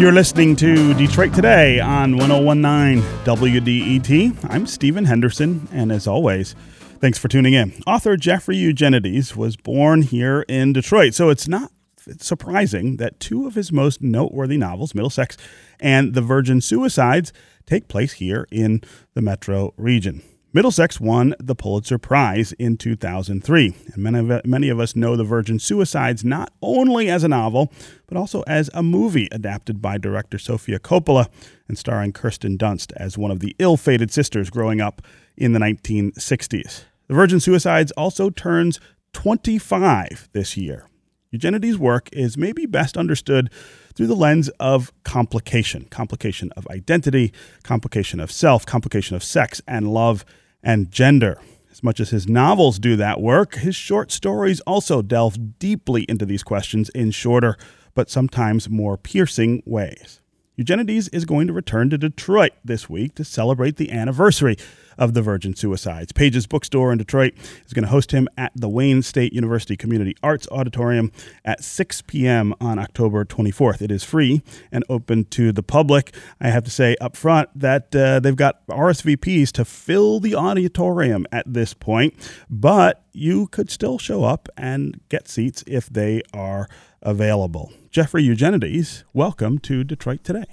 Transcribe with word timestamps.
You're 0.00 0.12
listening 0.12 0.56
to 0.56 0.94
Detroit 0.94 1.34
Today 1.34 1.78
on 1.78 2.16
1019 2.16 3.02
WDET. 3.24 4.50
I'm 4.50 4.66
Stephen 4.66 5.04
Henderson, 5.04 5.68
and 5.72 5.92
as 5.92 6.06
always, 6.06 6.54
thanks 7.00 7.18
for 7.18 7.28
tuning 7.28 7.52
in. 7.52 7.74
Author 7.86 8.16
Jeffrey 8.16 8.56
Eugenides 8.56 9.36
was 9.36 9.56
born 9.58 10.00
here 10.00 10.46
in 10.48 10.72
Detroit, 10.72 11.12
so 11.12 11.28
it's 11.28 11.48
not 11.48 11.70
surprising 12.18 12.96
that 12.96 13.20
two 13.20 13.46
of 13.46 13.56
his 13.56 13.72
most 13.72 14.00
noteworthy 14.00 14.56
novels, 14.56 14.94
Middlesex 14.94 15.36
and 15.78 16.14
The 16.14 16.22
Virgin 16.22 16.62
Suicides, 16.62 17.30
take 17.66 17.88
place 17.88 18.14
here 18.14 18.46
in 18.50 18.80
the 19.12 19.20
metro 19.20 19.74
region. 19.76 20.22
Middlesex 20.52 20.98
won 21.00 21.36
the 21.38 21.54
Pulitzer 21.54 21.96
Prize 21.96 22.50
in 22.54 22.76
2003. 22.76 23.72
And 23.94 24.02
many 24.02 24.18
of, 24.18 24.44
many 24.44 24.68
of 24.68 24.80
us 24.80 24.96
know 24.96 25.14
The 25.14 25.22
Virgin 25.22 25.60
Suicides 25.60 26.24
not 26.24 26.52
only 26.60 27.08
as 27.08 27.22
a 27.22 27.28
novel, 27.28 27.72
but 28.08 28.16
also 28.16 28.42
as 28.48 28.68
a 28.74 28.82
movie 28.82 29.28
adapted 29.30 29.80
by 29.80 29.96
director 29.96 30.38
Sofia 30.38 30.80
Coppola 30.80 31.28
and 31.68 31.78
starring 31.78 32.12
Kirsten 32.12 32.58
Dunst 32.58 32.92
as 32.96 33.16
one 33.16 33.30
of 33.30 33.38
the 33.38 33.54
ill 33.60 33.76
fated 33.76 34.10
sisters 34.10 34.50
growing 34.50 34.80
up 34.80 35.02
in 35.36 35.52
the 35.52 35.60
1960s. 35.60 36.82
The 37.06 37.14
Virgin 37.14 37.38
Suicides 37.38 37.92
also 37.92 38.28
turns 38.28 38.80
25 39.12 40.30
this 40.32 40.56
year. 40.56 40.88
Eugenides' 41.30 41.78
work 41.78 42.08
is 42.12 42.36
maybe 42.36 42.66
best 42.66 42.96
understood 42.96 43.50
through 43.94 44.08
the 44.08 44.16
lens 44.16 44.48
of 44.58 44.92
complication 45.04 45.84
complication 45.90 46.50
of 46.56 46.66
identity, 46.68 47.32
complication 47.62 48.18
of 48.18 48.32
self, 48.32 48.66
complication 48.66 49.14
of 49.14 49.22
sex 49.22 49.62
and 49.68 49.92
love 49.92 50.24
and 50.62 50.90
gender. 50.90 51.40
As 51.70 51.82
much 51.82 52.00
as 52.00 52.10
his 52.10 52.28
novels 52.28 52.78
do 52.78 52.96
that 52.96 53.20
work, 53.20 53.54
his 53.54 53.76
short 53.76 54.10
stories 54.10 54.60
also 54.62 55.02
delve 55.02 55.58
deeply 55.58 56.04
into 56.08 56.26
these 56.26 56.42
questions 56.42 56.88
in 56.90 57.10
shorter, 57.10 57.56
but 57.94 58.10
sometimes 58.10 58.68
more 58.68 58.96
piercing 58.96 59.62
ways. 59.64 60.20
Eugenides 60.60 61.08
is 61.08 61.24
going 61.24 61.46
to 61.46 61.54
return 61.54 61.88
to 61.88 61.96
Detroit 61.96 62.52
this 62.62 62.86
week 62.86 63.14
to 63.14 63.24
celebrate 63.24 63.76
the 63.76 63.90
anniversary 63.90 64.58
of 64.98 65.14
the 65.14 65.22
Virgin 65.22 65.56
Suicides. 65.56 66.12
Pages 66.12 66.46
Bookstore 66.46 66.92
in 66.92 66.98
Detroit 66.98 67.32
is 67.66 67.72
going 67.72 67.84
to 67.84 67.90
host 67.90 68.12
him 68.12 68.28
at 68.36 68.52
the 68.54 68.68
Wayne 68.68 69.00
State 69.00 69.32
University 69.32 69.74
Community 69.74 70.14
Arts 70.22 70.46
Auditorium 70.52 71.12
at 71.46 71.64
6 71.64 72.02
p.m. 72.02 72.52
on 72.60 72.78
October 72.78 73.24
24th. 73.24 73.80
It 73.80 73.90
is 73.90 74.04
free 74.04 74.42
and 74.70 74.84
open 74.90 75.24
to 75.30 75.50
the 75.50 75.62
public. 75.62 76.14
I 76.38 76.48
have 76.48 76.64
to 76.64 76.70
say 76.70 76.94
up 77.00 77.16
front 77.16 77.48
that 77.54 77.96
uh, 77.96 78.20
they've 78.20 78.36
got 78.36 78.66
RSVPs 78.66 79.52
to 79.52 79.64
fill 79.64 80.20
the 80.20 80.34
auditorium 80.34 81.26
at 81.32 81.50
this 81.50 81.72
point, 81.72 82.12
but 82.50 83.02
you 83.12 83.46
could 83.46 83.70
still 83.70 83.98
show 83.98 84.24
up 84.24 84.50
and 84.58 85.00
get 85.08 85.26
seats 85.26 85.64
if 85.66 85.88
they 85.88 86.20
are 86.34 86.68
available. 87.02 87.72
Jeffrey 87.90 88.22
Eugenides, 88.22 89.04
welcome 89.12 89.58
to 89.60 89.84
Detroit 89.84 90.24
Today. 90.24 90.44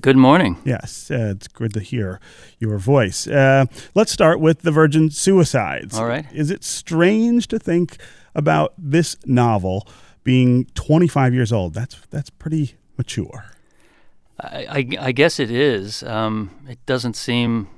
Good 0.00 0.16
morning. 0.16 0.56
Yes, 0.64 1.10
uh, 1.10 1.34
it's 1.36 1.48
good 1.48 1.74
to 1.74 1.80
hear 1.80 2.18
your 2.58 2.78
voice. 2.78 3.26
Uh, 3.26 3.66
let's 3.94 4.12
start 4.12 4.40
with 4.40 4.62
the 4.62 4.70
Virgin 4.70 5.10
Suicides. 5.10 5.98
All 5.98 6.06
right. 6.06 6.24
Is 6.32 6.50
it 6.50 6.64
strange 6.64 7.48
to 7.48 7.58
think 7.58 7.98
about 8.34 8.72
this 8.78 9.16
novel 9.26 9.86
being 10.22 10.64
25 10.74 11.34
years 11.34 11.52
old? 11.52 11.74
That's 11.74 12.00
that's 12.10 12.30
pretty 12.30 12.76
mature. 12.96 13.44
I, 14.40 14.66
I, 14.68 14.88
I 15.06 15.12
guess 15.12 15.38
it 15.38 15.50
is. 15.50 16.02
Um, 16.02 16.50
it 16.68 16.84
doesn't 16.86 17.14
seem 17.14 17.68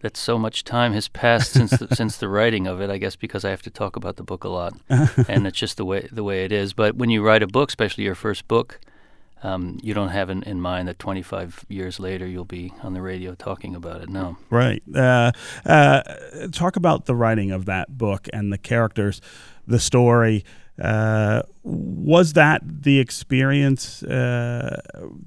that 0.00 0.16
so 0.16 0.38
much 0.38 0.64
time 0.64 0.92
has 0.92 1.08
passed 1.08 1.52
since 1.52 1.70
the, 1.72 1.88
since 1.94 2.16
the 2.16 2.28
writing 2.28 2.66
of 2.66 2.80
it. 2.80 2.90
I 2.90 2.98
guess 2.98 3.16
because 3.16 3.44
I 3.44 3.50
have 3.50 3.62
to 3.62 3.70
talk 3.70 3.96
about 3.96 4.16
the 4.16 4.22
book 4.22 4.44
a 4.44 4.48
lot, 4.48 4.74
and 5.28 5.46
it's 5.46 5.58
just 5.58 5.76
the 5.76 5.84
way 5.84 6.08
the 6.10 6.24
way 6.24 6.44
it 6.44 6.52
is. 6.52 6.72
But 6.72 6.96
when 6.96 7.10
you 7.10 7.22
write 7.22 7.42
a 7.42 7.46
book, 7.46 7.68
especially 7.68 8.04
your 8.04 8.14
first 8.14 8.46
book, 8.48 8.80
um, 9.42 9.78
you 9.82 9.94
don't 9.94 10.08
have 10.08 10.30
in, 10.30 10.42
in 10.42 10.60
mind 10.60 10.88
that 10.88 10.98
25 10.98 11.64
years 11.68 12.00
later 12.00 12.26
you'll 12.26 12.44
be 12.44 12.72
on 12.82 12.94
the 12.94 13.02
radio 13.02 13.34
talking 13.34 13.74
about 13.74 14.00
it. 14.02 14.08
No. 14.08 14.36
Right. 14.50 14.82
Uh, 14.94 15.32
uh, 15.64 16.02
talk 16.52 16.76
about 16.76 17.06
the 17.06 17.14
writing 17.14 17.50
of 17.50 17.66
that 17.66 17.96
book 17.96 18.28
and 18.32 18.52
the 18.52 18.58
characters, 18.58 19.20
the 19.66 19.78
story. 19.78 20.44
Uh, 20.80 21.42
was 21.64 22.34
that 22.34 22.62
the 22.64 23.00
experience 23.00 24.02
uh, 24.04 24.80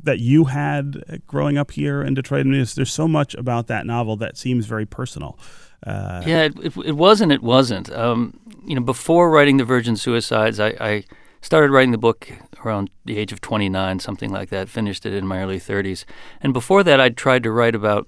that 0.03 0.19
you 0.19 0.45
had 0.45 1.21
growing 1.27 1.57
up 1.57 1.71
here 1.71 2.01
in 2.01 2.13
Detroit? 2.13 2.41
I 2.41 2.43
mean, 2.43 2.65
there's 2.75 2.93
so 2.93 3.07
much 3.07 3.35
about 3.35 3.67
that 3.67 3.85
novel 3.85 4.15
that 4.17 4.37
seems 4.37 4.65
very 4.65 4.85
personal. 4.85 5.37
Uh, 5.85 6.23
yeah, 6.25 6.43
it, 6.43 6.57
it, 6.59 6.77
it, 6.77 6.95
was 6.95 7.21
and 7.21 7.31
it 7.31 7.43
wasn't. 7.43 7.91
Um, 7.91 8.39
you 8.65 8.75
know, 8.75 8.81
before 8.81 9.29
writing 9.29 9.57
The 9.57 9.65
Virgin 9.65 9.97
Suicides, 9.97 10.59
I, 10.59 10.69
I 10.79 11.03
started 11.41 11.71
writing 11.71 11.91
the 11.91 11.97
book 11.97 12.31
around 12.63 12.89
the 13.05 13.17
age 13.17 13.31
of 13.31 13.41
29, 13.41 13.99
something 13.99 14.31
like 14.31 14.49
that. 14.49 14.69
Finished 14.69 15.05
it 15.05 15.13
in 15.13 15.27
my 15.27 15.41
early 15.41 15.59
30s. 15.59 16.05
And 16.41 16.53
before 16.53 16.83
that, 16.83 16.99
I'd 16.99 17.17
tried 17.17 17.43
to 17.43 17.51
write 17.51 17.75
about 17.75 18.07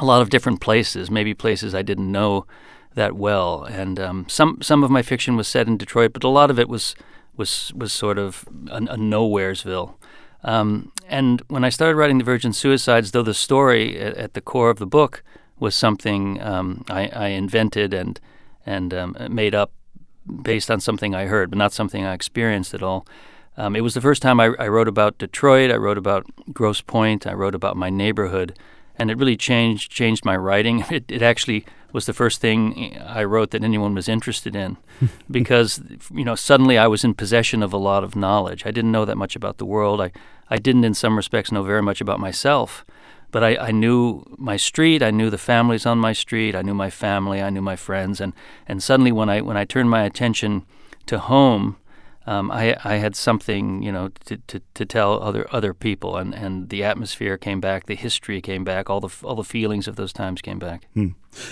a 0.00 0.04
lot 0.04 0.22
of 0.22 0.30
different 0.30 0.60
places, 0.60 1.10
maybe 1.10 1.34
places 1.34 1.74
I 1.74 1.82
didn't 1.82 2.10
know 2.10 2.46
that 2.94 3.14
well. 3.14 3.64
And 3.64 3.98
um, 3.98 4.26
some 4.28 4.60
some 4.60 4.84
of 4.84 4.90
my 4.90 5.02
fiction 5.02 5.36
was 5.36 5.48
set 5.48 5.66
in 5.66 5.76
Detroit, 5.76 6.12
but 6.12 6.24
a 6.24 6.28
lot 6.28 6.50
of 6.50 6.58
it 6.58 6.68
was 6.68 6.94
was 7.36 7.72
was 7.74 7.92
sort 7.92 8.18
of 8.18 8.44
a, 8.68 8.76
a 8.76 8.96
nowheresville. 8.96 9.94
Um, 10.44 10.92
and 11.08 11.42
when 11.48 11.64
I 11.64 11.68
started 11.68 11.96
writing 11.96 12.18
The 12.18 12.24
Virgin 12.24 12.52
Suicides, 12.52 13.10
though 13.10 13.22
the 13.22 13.34
story 13.34 13.98
at, 13.98 14.14
at 14.16 14.34
the 14.34 14.40
core 14.40 14.70
of 14.70 14.78
the 14.78 14.86
book 14.86 15.24
was 15.58 15.74
something 15.74 16.40
um, 16.40 16.84
I, 16.88 17.08
I, 17.08 17.26
invented 17.28 17.92
and 17.92 18.20
and 18.64 18.94
um, 18.94 19.16
made 19.30 19.54
up 19.54 19.72
based 20.42 20.70
on 20.70 20.80
something 20.80 21.14
I 21.14 21.26
heard, 21.26 21.50
but 21.50 21.58
not 21.58 21.72
something 21.72 22.04
I 22.04 22.14
experienced 22.14 22.74
at 22.74 22.82
all. 22.82 23.06
Um, 23.56 23.74
it 23.74 23.80
was 23.80 23.94
the 23.94 24.00
first 24.00 24.22
time 24.22 24.38
I, 24.38 24.52
I, 24.58 24.68
wrote 24.68 24.86
about 24.86 25.18
Detroit. 25.18 25.72
I 25.72 25.76
wrote 25.76 25.98
about 25.98 26.24
Grosse 26.52 26.80
Pointe. 26.80 27.26
I 27.26 27.32
wrote 27.32 27.56
about 27.56 27.76
my 27.76 27.90
neighborhood, 27.90 28.56
and 28.96 29.10
it 29.10 29.18
really 29.18 29.36
changed 29.36 29.90
changed 29.90 30.24
my 30.24 30.36
writing. 30.36 30.84
It, 30.90 31.04
it 31.08 31.22
actually 31.22 31.66
was 31.92 32.06
the 32.06 32.12
first 32.12 32.40
thing 32.40 32.96
I 33.04 33.24
wrote 33.24 33.50
that 33.50 33.64
anyone 33.64 33.94
was 33.94 34.08
interested 34.08 34.54
in, 34.54 34.76
because 35.30 35.82
you 36.14 36.24
know 36.24 36.36
suddenly 36.36 36.78
I 36.78 36.86
was 36.86 37.02
in 37.02 37.14
possession 37.14 37.62
of 37.64 37.72
a 37.72 37.78
lot 37.78 38.04
of 38.04 38.14
knowledge. 38.14 38.64
I 38.64 38.70
didn't 38.70 38.92
know 38.92 39.04
that 39.04 39.16
much 39.16 39.34
about 39.34 39.58
the 39.58 39.66
world. 39.66 40.00
I 40.00 40.12
I 40.50 40.58
didn't, 40.58 40.84
in 40.84 40.94
some 40.94 41.16
respects, 41.16 41.52
know 41.52 41.62
very 41.62 41.82
much 41.82 42.00
about 42.00 42.20
myself. 42.20 42.84
But 43.30 43.44
I, 43.44 43.56
I 43.56 43.70
knew 43.72 44.24
my 44.38 44.56
street. 44.56 45.02
I 45.02 45.10
knew 45.10 45.28
the 45.28 45.38
families 45.38 45.84
on 45.84 45.98
my 45.98 46.12
street. 46.12 46.54
I 46.54 46.62
knew 46.62 46.74
my 46.74 46.90
family. 46.90 47.42
I 47.42 47.50
knew 47.50 47.62
my 47.62 47.76
friends. 47.76 48.20
And 48.20 48.32
and 48.66 48.82
suddenly, 48.82 49.12
when 49.12 49.28
I 49.28 49.40
when 49.40 49.56
I 49.56 49.64
turned 49.64 49.90
my 49.90 50.04
attention 50.04 50.64
to 51.06 51.18
home 51.18 51.76
um, 52.28 52.50
I, 52.50 52.76
I 52.84 52.96
had 52.96 53.16
something, 53.16 53.82
you 53.82 53.90
know, 53.90 54.10
to, 54.26 54.36
to, 54.36 54.60
to 54.74 54.84
tell 54.84 55.22
other 55.22 55.46
other 55.50 55.72
people, 55.72 56.18
and, 56.18 56.34
and 56.34 56.68
the 56.68 56.84
atmosphere 56.84 57.38
came 57.38 57.58
back, 57.58 57.86
the 57.86 57.94
history 57.94 58.42
came 58.42 58.64
back, 58.64 58.90
all 58.90 59.00
the 59.00 59.08
all 59.22 59.34
the 59.34 59.42
feelings 59.42 59.88
of 59.88 59.96
those 59.96 60.12
times 60.12 60.42
came 60.42 60.58
back. 60.58 60.86
Hmm. 60.92 61.08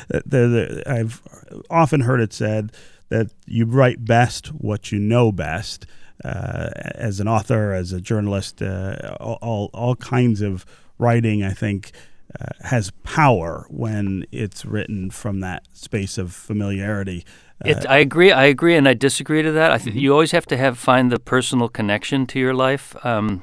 The, 0.09 0.23
the, 0.27 0.83
I've 0.87 1.23
often 1.71 2.03
heard 2.03 2.21
it 2.21 2.35
said 2.35 2.73
that 3.09 3.31
you 3.47 3.65
write 3.65 4.05
best 4.05 4.49
what 4.49 4.93
you 4.93 4.99
know 4.99 5.33
best. 5.33 5.87
Uh, 6.25 6.71
as 6.95 7.21
an 7.21 7.29
author, 7.29 7.73
as 7.73 7.93
a 7.93 8.01
journalist, 8.01 8.61
uh, 8.61 9.17
all 9.19 9.71
all 9.73 9.97
kinds 9.97 10.43
of 10.43 10.67
writing, 10.99 11.43
I 11.43 11.53
think. 11.53 11.93
Uh, 12.39 12.47
has 12.67 12.91
power 13.03 13.67
when 13.71 14.27
it's 14.31 14.67
written 14.67 15.11
from 15.11 15.41
that 15.41 15.63
space 15.73 16.19
of 16.19 16.35
familiarity. 16.35 17.25
It, 17.65 17.87
I 17.89 17.99
agree. 17.99 18.31
I 18.31 18.45
agree, 18.45 18.77
and 18.77 18.87
I 18.87 18.93
disagree 18.93 19.43
to 19.43 19.53
that. 19.53 19.71
I 19.71 19.79
think 19.79 19.91
mm-hmm. 19.97 20.01
you 20.01 20.13
always 20.13 20.33
have 20.33 20.45
to 20.47 20.57
have 20.57 20.77
find 20.77 21.11
the 21.11 21.19
personal 21.19 21.69
connection 21.69 22.27
to 22.27 22.39
your 22.39 22.53
life. 22.53 22.95
Um, 23.07 23.43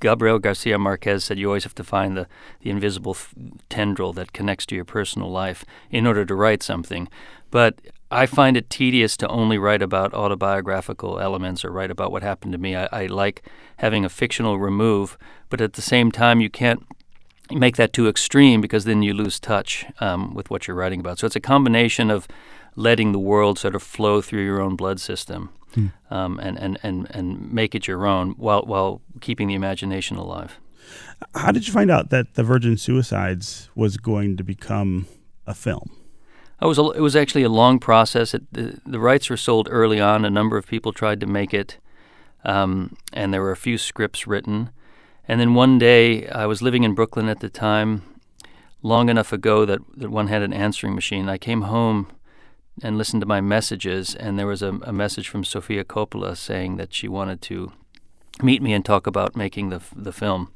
Gabriel 0.00 0.38
Garcia 0.38 0.78
Marquez 0.78 1.24
said 1.24 1.38
you 1.38 1.46
always 1.46 1.64
have 1.64 1.74
to 1.76 1.84
find 1.84 2.16
the, 2.16 2.26
the 2.60 2.70
invisible 2.70 3.12
f- 3.12 3.34
tendril 3.68 4.12
that 4.14 4.32
connects 4.32 4.66
to 4.66 4.74
your 4.74 4.84
personal 4.84 5.30
life 5.30 5.64
in 5.90 6.06
order 6.06 6.24
to 6.24 6.34
write 6.34 6.62
something. 6.62 7.08
But 7.50 7.80
I 8.10 8.26
find 8.26 8.56
it 8.56 8.70
tedious 8.70 9.16
to 9.18 9.28
only 9.28 9.58
write 9.58 9.82
about 9.82 10.14
autobiographical 10.14 11.20
elements 11.20 11.64
or 11.64 11.70
write 11.70 11.90
about 11.90 12.10
what 12.10 12.22
happened 12.22 12.52
to 12.52 12.58
me. 12.58 12.74
I, 12.74 12.88
I 12.90 13.06
like 13.06 13.42
having 13.76 14.04
a 14.04 14.08
fictional 14.08 14.58
remove, 14.58 15.18
but 15.50 15.60
at 15.60 15.74
the 15.74 15.82
same 15.82 16.10
time, 16.10 16.40
you 16.40 16.48
can't 16.48 16.86
make 17.50 17.76
that 17.76 17.92
too 17.92 18.08
extreme 18.08 18.60
because 18.60 18.84
then 18.84 19.02
you 19.02 19.12
lose 19.12 19.38
touch 19.38 19.84
um, 20.00 20.34
with 20.34 20.50
what 20.50 20.66
you're 20.66 20.76
writing 20.76 21.00
about. 21.00 21.18
So 21.18 21.26
it's 21.26 21.36
a 21.36 21.40
combination 21.40 22.10
of 22.10 22.26
letting 22.76 23.12
the 23.12 23.18
world 23.18 23.58
sort 23.58 23.74
of 23.74 23.82
flow 23.82 24.22
through 24.22 24.44
your 24.44 24.60
own 24.60 24.76
blood 24.76 25.00
system 25.00 25.50
hmm. 25.74 25.88
um, 26.10 26.38
and, 26.38 26.58
and, 26.58 26.78
and, 26.82 27.08
and 27.10 27.52
make 27.52 27.74
it 27.74 27.86
your 27.86 28.06
own 28.06 28.30
while, 28.32 28.62
while 28.62 29.02
keeping 29.20 29.48
the 29.48 29.54
imagination 29.54 30.16
alive. 30.16 30.58
How 31.34 31.52
did 31.52 31.66
you 31.66 31.72
find 31.72 31.90
out 31.90 32.10
that 32.10 32.34
The 32.34 32.44
Virgin 32.44 32.76
Suicides 32.76 33.68
was 33.74 33.96
going 33.98 34.36
to 34.38 34.44
become 34.44 35.06
a 35.46 35.54
film? 35.54 35.90
It 36.60 36.66
was, 36.66 36.78
a, 36.78 36.90
it 36.90 37.00
was 37.00 37.14
actually 37.14 37.44
a 37.44 37.48
long 37.48 37.78
process. 37.78 38.34
It, 38.34 38.42
the, 38.52 38.80
the, 38.84 38.98
rights 38.98 39.30
were 39.30 39.36
sold 39.36 39.68
early 39.70 40.00
on. 40.00 40.24
A 40.24 40.30
number 40.30 40.56
of 40.56 40.66
people 40.66 40.92
tried 40.92 41.20
to 41.20 41.26
make 41.26 41.54
it, 41.54 41.78
um, 42.44 42.96
and 43.12 43.32
there 43.32 43.42
were 43.42 43.52
a 43.52 43.56
few 43.56 43.78
scripts 43.78 44.26
written. 44.26 44.70
And 45.28 45.40
then 45.40 45.54
one 45.54 45.78
day, 45.78 46.26
I 46.28 46.46
was 46.46 46.60
living 46.60 46.82
in 46.82 46.94
Brooklyn 46.94 47.28
at 47.28 47.40
the 47.40 47.48
time, 47.48 48.02
long 48.82 49.08
enough 49.08 49.32
ago 49.32 49.64
that, 49.66 49.80
that 49.96 50.10
one 50.10 50.28
had 50.28 50.42
an 50.42 50.52
answering 50.52 50.94
machine. 50.94 51.28
I 51.28 51.38
came 51.38 51.62
home 51.62 52.08
and 52.82 52.98
listened 52.98 53.20
to 53.20 53.26
my 53.26 53.40
messages. 53.40 54.14
And 54.14 54.38
there 54.38 54.46
was 54.46 54.62
a, 54.62 54.78
a 54.82 54.92
message 54.92 55.28
from 55.28 55.44
Sofia 55.44 55.84
Coppola 55.84 56.36
saying 56.36 56.76
that 56.76 56.94
she 56.94 57.08
wanted 57.08 57.42
to 57.42 57.72
meet 58.42 58.62
me 58.62 58.72
and 58.72 58.84
talk 58.84 59.06
about 59.06 59.36
making 59.36 59.70
the 59.70 59.80
the 59.94 60.12
film. 60.12 60.52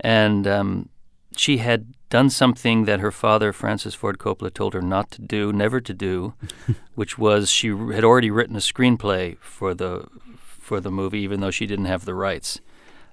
And 0.00 0.46
um, 0.46 0.88
she 1.36 1.58
had 1.58 1.92
done 2.10 2.30
something 2.30 2.84
that 2.84 3.00
her 3.00 3.10
father, 3.10 3.52
Francis 3.52 3.94
Ford 3.94 4.18
Coppola, 4.18 4.52
told 4.52 4.74
her 4.74 4.82
not 4.82 5.10
to 5.12 5.22
do, 5.22 5.52
never 5.52 5.80
to 5.80 5.94
do, 5.94 6.34
which 6.94 7.18
was 7.18 7.50
she 7.50 7.68
had 7.68 8.04
already 8.04 8.30
written 8.30 8.56
a 8.56 8.60
screenplay 8.60 9.38
for 9.38 9.74
the 9.74 10.06
for 10.36 10.80
the 10.80 10.90
movie, 10.90 11.20
even 11.20 11.40
though 11.40 11.50
she 11.50 11.66
didn't 11.66 11.86
have 11.86 12.04
the 12.04 12.14
rights. 12.14 12.60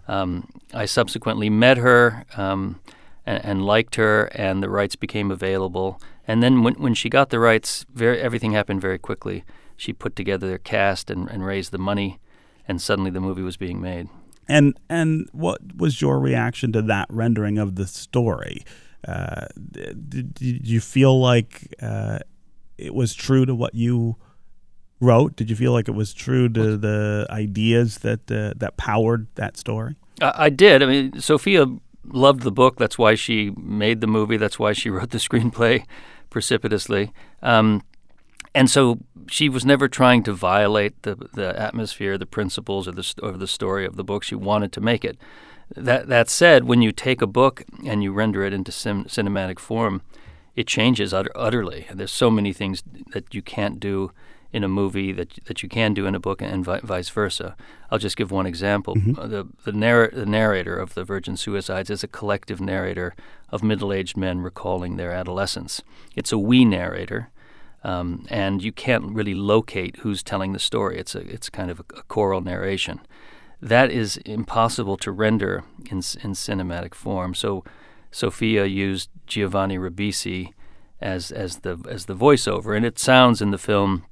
Um, 0.07 0.50
I 0.74 0.86
subsequently 0.86 1.50
met 1.50 1.77
her 1.77 2.25
um, 2.36 2.80
and, 3.25 3.44
and, 3.44 3.65
liked 3.65 3.95
her, 3.95 4.25
and 4.36 4.62
the 4.62 4.69
rights 4.69 4.95
became 4.95 5.31
available. 5.31 6.00
And 6.27 6.44
then 6.44 6.63
when, 6.63 6.75
when 6.75 6.94
she 6.94 7.09
got 7.09 7.30
the 7.30 7.39
rights, 7.39 7.86
very, 7.94 8.21
everything 8.21 8.51
happened 8.51 8.81
very 8.81 9.00
quickly. 9.00 9.44
She 9.77 9.94
put 9.94 10.15
together 10.15 10.47
their 10.47 10.59
cast 10.59 11.09
and, 11.09 11.30
and 11.30 11.45
raised 11.45 11.71
the 11.71 11.77
money, 11.77 12.19
and 12.68 12.81
suddenly 12.81 13.09
the 13.09 13.21
movie 13.21 13.42
was 13.42 13.57
being 13.57 13.81
made. 13.81 14.09
And 14.47 14.77
and 14.89 15.27
what 15.31 15.77
was 15.77 16.01
your 16.01 16.19
reaction 16.19 16.71
to 16.74 16.81
that 16.83 17.07
rendering 17.09 17.57
of 17.57 17.75
the 17.75 17.88
story? 17.88 18.63
Uh, 19.07 19.46
did, 19.72 20.34
did, 20.34 20.68
you 20.68 20.80
feel 20.80 21.19
like 21.19 21.75
uh, 21.81 22.19
it 22.78 22.94
was 22.94 23.13
true 23.13 23.46
to 23.46 23.54
what 23.54 23.75
you 23.75 24.16
wrote? 25.00 25.36
Did 25.36 25.50
you 25.50 25.56
feel 25.56 25.74
like 25.74 25.88
it 25.88 25.94
was 25.94 26.13
true 26.13 26.50
to 26.50 26.78
the 26.78 27.28
ideas 27.30 28.00
that 28.00 28.31
uh, 28.31 28.54
that 28.57 28.78
powered 28.78 29.28
that 29.36 29.57
story? 29.57 29.96
I, 30.22 30.34
I 30.46 30.50
did. 30.50 30.81
I 30.81 30.86
mean, 30.88 31.19
Sofia 31.19 31.66
loved 32.06 32.42
the 32.42 32.52
book. 32.52 32.78
That's 32.78 32.98
why 32.98 33.16
she 33.16 33.52
made 33.57 34.02
the 34.02 34.07
movie. 34.07 34.38
That's 34.38 34.57
why 34.57 34.74
she 34.74 34.90
wrote 34.96 35.12
the 35.12 35.19
screenplay 35.19 35.86
precipitously. 36.30 37.12
Um, 37.42 37.84
and 38.53 38.69
so 38.69 39.00
she 39.27 39.50
was 39.50 39.65
never 39.65 39.88
trying 39.88 40.24
to 40.24 40.33
violate 40.33 41.01
the 41.01 41.15
the 41.33 41.59
atmosphere, 41.59 42.18
the 42.18 42.25
principles, 42.25 42.88
or 42.88 42.92
the 42.92 43.13
of 43.21 43.39
the 43.39 43.47
story 43.47 43.86
of 43.86 43.95
the 43.95 44.03
book. 44.03 44.24
She 44.24 44.36
wanted 44.36 44.71
to 44.74 44.81
make 44.81 45.03
it. 45.03 45.18
That 45.75 46.07
that 46.07 46.30
said, 46.30 46.65
when 46.65 46.81
you 46.81 46.92
take 46.92 47.21
a 47.21 47.27
book 47.27 47.63
and 47.86 48.03
you 48.03 48.13
render 48.13 48.44
it 48.44 48.53
into 48.53 48.71
sim- 48.71 49.06
cinematic 49.06 49.59
form, 49.59 50.01
it 50.56 50.68
changes 50.68 51.13
utter, 51.13 51.31
utterly. 51.36 51.88
There's 51.92 52.12
so 52.12 52.30
many 52.30 52.53
things 52.53 52.83
that 53.13 53.33
you 53.33 53.42
can't 53.42 53.80
do 53.80 54.12
in 54.53 54.63
a 54.63 54.69
movie 54.69 55.12
that 55.12 55.33
that 55.45 55.63
you 55.63 55.69
can 55.69 55.94
do 55.94 56.06
in 56.06 56.15
a 56.15 56.19
book, 56.19 56.42
and 56.42 56.63
vi- 56.63 56.80
vice 56.83 57.09
versa. 57.09 57.56
I'll 57.92 57.97
just 58.00 58.15
give 58.15 58.31
one 58.31 58.45
example. 58.45 58.95
Mm-hmm. 58.95 59.19
Uh, 59.19 59.27
the 59.27 59.47
the, 59.65 59.71
narr- 59.71 60.12
the 60.13 60.25
narrator 60.25 60.77
of 60.77 60.94
the 60.94 61.03
Virgin 61.03 61.36
Suicides 61.36 61.89
is 61.89 62.03
a 62.03 62.07
collective 62.07 62.62
narrator 62.62 63.15
of 63.50 63.63
middle-aged 63.63 64.15
men 64.15 64.39
recalling 64.39 64.95
their 64.97 65.12
adolescence. 65.12 65.81
It's 66.15 66.31
a 66.31 66.38
we 66.38 66.63
narrator. 66.63 67.30
Um, 67.86 68.26
and 68.32 68.64
you 68.64 68.72
can't 68.72 69.14
really 69.14 69.36
locate 69.36 69.98
who's 69.98 70.24
telling 70.24 70.54
the 70.54 70.60
story. 70.60 70.98
It's 70.98 71.14
a 71.14 71.20
it's 71.20 71.52
kind 71.52 71.70
of 71.70 71.80
a, 71.82 72.00
a 72.00 72.04
choral 72.08 72.42
narration. 72.42 73.00
That 73.62 73.92
is 73.92 74.18
impossible 74.26 74.98
to 74.98 75.12
render 75.12 75.64
in 75.92 75.98
in 75.98 76.34
cinematic 76.34 76.96
form. 76.96 77.36
So 77.36 77.64
Sofia 78.10 78.66
used 78.66 79.12
Giovanni 79.28 79.78
Ribisi 79.78 80.54
as 81.00 81.32
as 81.32 81.58
the 81.58 81.78
as 81.88 82.06
the 82.06 82.16
voiceover, 82.16 82.76
and 82.76 82.86
it 82.86 82.98
sounds 82.98 83.40
in 83.40 83.52
the 83.52 83.60
film 83.60 84.06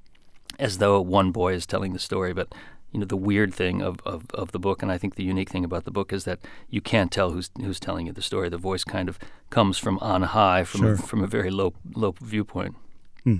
as 0.59 0.77
though 0.77 1.01
one 1.01 1.31
boy 1.31 1.53
is 1.53 1.65
telling 1.65 1.93
the 1.93 1.99
story, 1.99 2.31
but 2.31 2.53
you 2.91 2.99
know 2.99 3.07
the 3.07 3.17
weird 3.17 3.55
thing 3.55 3.81
of, 3.81 3.97
of, 4.05 4.25
of 4.35 4.51
the 4.51 4.59
book, 4.59 4.83
and 4.83 4.91
I 4.91 4.99
think 4.99 5.15
the 5.15 5.23
unique 5.23 5.49
thing 5.49 5.65
about 5.65 5.85
the 5.85 5.91
book 5.91 6.13
is 6.13 6.25
that 6.25 6.39
you 6.69 6.79
can't 6.79 7.11
tell 7.11 7.31
who's 7.31 7.49
who's 7.59 7.79
telling 7.79 8.05
you 8.05 8.13
the 8.13 8.21
story. 8.21 8.49
The 8.49 8.57
voice 8.69 8.83
kind 8.83 9.09
of 9.09 9.17
comes 9.49 9.79
from 9.79 9.97
on 9.97 10.21
high, 10.21 10.63
from 10.63 10.81
sure. 10.81 10.93
a, 10.93 10.97
from 10.97 11.23
a 11.23 11.27
very 11.27 11.49
low 11.49 11.73
low 11.95 12.13
viewpoint. 12.21 12.75
Hmm. 13.23 13.37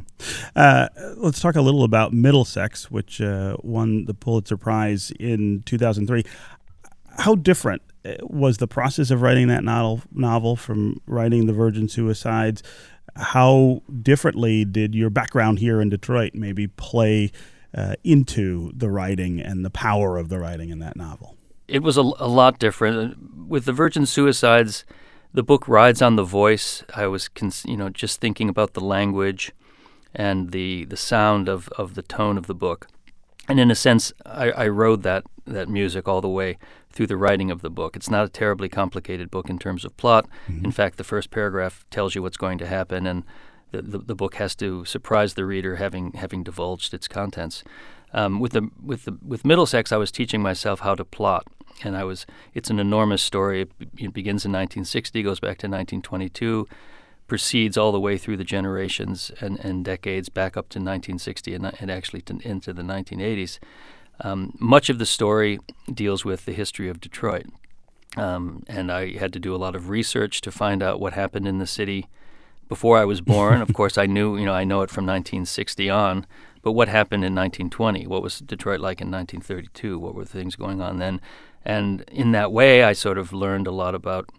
Uh, 0.56 0.88
let's 1.18 1.42
talk 1.42 1.56
a 1.56 1.62
little 1.62 1.84
about 1.84 2.14
Middlesex, 2.14 2.90
which 2.90 3.20
uh, 3.20 3.58
won 3.62 4.06
the 4.06 4.14
Pulitzer 4.14 4.56
Prize 4.56 5.12
in 5.20 5.64
2003. 5.66 6.24
How 7.18 7.36
different 7.36 7.82
uh, 8.06 8.14
was 8.22 8.58
the 8.58 8.68
process 8.68 9.12
of 9.12 9.22
writing 9.22 9.50
that 9.50 9.64
novel, 9.64 10.02
novel 10.12 10.56
from 10.56 11.02
writing 11.06 11.48
The 11.48 11.54
Virgin 11.54 11.90
Suicides? 11.90 12.64
How 13.16 13.84
differently 14.02 14.64
did 14.64 14.96
your 14.96 15.10
background 15.10 15.60
here 15.60 15.82
in 15.82 15.90
Detroit 15.90 16.32
maybe 16.34 16.68
play 16.68 17.32
uh, 17.76 17.96
into 18.04 18.72
the 18.76 18.90
writing 18.90 19.42
and 19.42 19.66
the 19.66 19.70
power 19.70 20.18
of 20.18 20.30
the 20.30 20.40
writing 20.40 20.70
in 20.70 20.80
that 20.80 20.96
novel? 20.96 21.36
It 21.68 21.84
was 21.84 21.98
a, 21.98 22.02
a 22.02 22.28
lot 22.28 22.58
different. 22.58 23.48
With 23.48 23.66
The 23.66 23.74
Virgin 23.74 24.06
Suicides, 24.06 24.86
the 25.34 25.44
book 25.44 25.68
rides 25.68 26.02
on 26.02 26.16
the 26.16 26.24
voice. 26.24 26.84
I 26.96 27.08
was, 27.08 27.30
you 27.66 27.76
know, 27.76 27.90
just 27.90 28.22
thinking 28.22 28.48
about 28.48 28.74
the 28.74 28.82
language 28.82 29.52
and 30.16 30.52
the 30.52 30.86
the 30.86 30.98
sound 30.98 31.50
of, 31.50 31.68
of 31.70 31.96
the 31.96 32.04
tone 32.04 32.38
of 32.38 32.48
the 32.48 32.56
book. 32.56 32.88
And 33.48 33.60
in 33.60 33.70
a 33.70 33.76
sense, 33.76 34.14
I, 34.26 34.52
I 34.52 34.68
rode 34.68 35.04
that 35.04 35.26
that 35.46 35.68
music 35.68 36.08
all 36.08 36.22
the 36.22 36.30
way 36.30 36.58
through 36.92 37.08
the 37.08 37.18
writing 37.18 37.52
of 37.52 37.62
the 37.62 37.70
book. 37.70 37.96
It's 37.96 38.10
not 38.10 38.26
a 38.26 38.30
terribly 38.30 38.70
complicated 38.70 39.30
book 39.32 39.50
in 39.50 39.60
terms 39.60 39.84
of 39.84 39.98
plot. 39.98 40.28
Mm-hmm. 40.48 40.66
In 40.66 40.72
fact, 40.72 40.98
the 40.98 41.04
first 41.04 41.32
paragraph 41.32 41.86
tells 41.90 42.16
you 42.16 42.22
what's 42.22 42.38
going 42.38 42.60
to 42.60 42.68
happen, 42.68 43.08
and 43.08 43.24
the, 43.72 43.82
the, 43.82 43.98
the 43.98 44.16
book 44.16 44.36
has 44.36 44.56
to 44.56 44.86
surprise 44.86 45.34
the 45.34 45.46
reader, 45.46 45.78
having 45.78 46.14
having 46.14 46.44
divulged 46.44 46.94
its 46.94 47.08
contents. 47.08 47.64
Um, 48.14 48.40
with 48.40 48.54
the 48.54 48.70
with 48.82 49.06
the 49.06 49.18
with 49.26 49.44
Middlesex, 49.44 49.92
I 49.92 49.98
was 49.98 50.12
teaching 50.12 50.42
myself 50.42 50.82
how 50.82 50.96
to 50.96 51.04
plot, 51.04 51.48
and 51.84 51.98
I 51.98 52.04
was. 52.04 52.26
It's 52.54 52.70
an 52.70 52.80
enormous 52.80 53.24
story. 53.24 53.62
It, 53.62 53.72
it 53.98 54.14
begins 54.14 54.46
in 54.46 54.52
1960, 54.52 55.24
goes 55.24 55.40
back 55.40 55.58
to 55.60 55.68
1922 55.68 56.68
proceeds 57.28 57.78
all 57.78 57.92
the 57.92 58.00
way 58.00 58.18
through 58.18 58.38
the 58.38 58.44
generations 58.44 59.32
and, 59.40 59.60
and 59.60 59.86
decades 59.86 60.30
back 60.30 60.58
up 60.58 60.70
to 60.70 60.80
1960 60.80 61.54
and, 61.54 61.72
and 61.80 61.90
actually 61.90 62.22
to, 62.22 62.38
into 62.44 62.74
the 62.74 62.82
1980s. 62.82 63.60
Um, 64.22 64.56
much 64.60 64.90
of 64.90 65.00
the 65.00 65.06
story 65.06 65.60
deals 65.92 66.24
with 66.24 66.46
the 66.46 66.54
history 66.54 66.90
of 66.90 67.00
Detroit. 67.00 67.46
Um, 68.16 68.64
and 68.68 68.92
I 68.92 69.18
had 69.18 69.34
to 69.34 69.40
do 69.40 69.56
a 69.56 69.58
lot 69.58 69.76
of 69.76 69.90
research 69.90 70.42
to 70.42 70.52
find 70.52 70.84
out 70.84 71.00
what 71.00 71.14
happened 71.14 71.48
in 71.48 71.58
the 71.58 71.66
city 71.66 72.08
before 72.70 72.98
I 72.98 73.06
was 73.06 73.22
born. 73.22 73.62
of 73.62 73.74
course, 73.74 73.98
I 73.98 74.06
knew, 74.06 74.38
you 74.38 74.46
know, 74.46 74.54
I 74.54 74.64
know 74.64 74.82
it 74.82 74.92
from 74.92 75.06
1960 75.06 75.90
on, 75.90 76.26
but 76.62 76.74
what 76.74 76.88
happened 76.88 77.24
in 77.24 77.34
1920? 77.34 78.08
What 78.08 78.22
was 78.22 78.40
Detroit 78.40 78.80
like 78.80 79.02
in 79.02 79.10
1932? 79.10 79.98
What 79.98 80.16
were 80.16 80.26
things 80.26 80.56
going 80.56 80.82
on 80.82 81.00
then? 81.00 81.20
And 81.66 82.02
in 82.12 82.32
that 82.34 82.52
way, 82.52 82.84
I 82.84 82.94
sort 82.94 83.18
of 83.18 83.34
learned 83.34 83.68
a 83.68 83.72
lot 83.72 83.96
about 83.96 84.30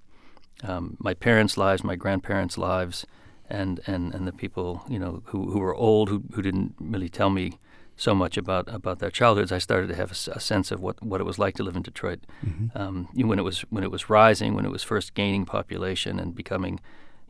um, 0.63 0.97
my 1.01 1.15
parents' 1.15 1.57
lives, 1.57 1.83
my 1.85 1.97
grandparents' 1.97 2.57
lives, 2.57 3.07
and, 3.49 3.81
and, 3.87 4.15
and 4.15 4.27
the 4.27 4.33
people 4.33 4.85
you 4.89 4.99
know 4.99 5.23
who, 5.27 5.51
who 5.51 5.59
were 5.59 5.75
old 5.75 6.09
who, 6.09 6.23
who 6.33 6.43
didn't 6.43 6.75
really 6.79 7.09
tell 7.09 7.31
me 7.31 7.59
so 7.97 8.15
much 8.15 8.37
about, 8.37 8.73
about 8.73 8.99
their 8.99 9.11
childhoods. 9.11 9.53
I 9.53 9.59
started 9.59 9.89
to 9.89 9.95
have 9.95 10.11
a, 10.11 10.31
a 10.33 10.41
sense 10.41 10.71
of 10.71 10.81
what, 10.81 11.03
what 11.03 11.21
it 11.21 11.25
was 11.25 11.39
like 11.39 11.55
to 11.57 11.63
live 11.63 11.77
in 11.77 11.83
Detroit 11.83 12.21
mm-hmm. 12.45 12.77
um, 12.77 13.09
when 13.15 13.39
it 13.39 13.43
was 13.43 13.61
when 13.71 13.85
it 13.85 13.91
was 13.91 14.11
rising, 14.11 14.55
when 14.55 14.65
it 14.65 14.73
was 14.73 14.83
first 14.83 15.15
gaining 15.15 15.45
population 15.45 16.19
and 16.19 16.35
becoming, 16.35 16.81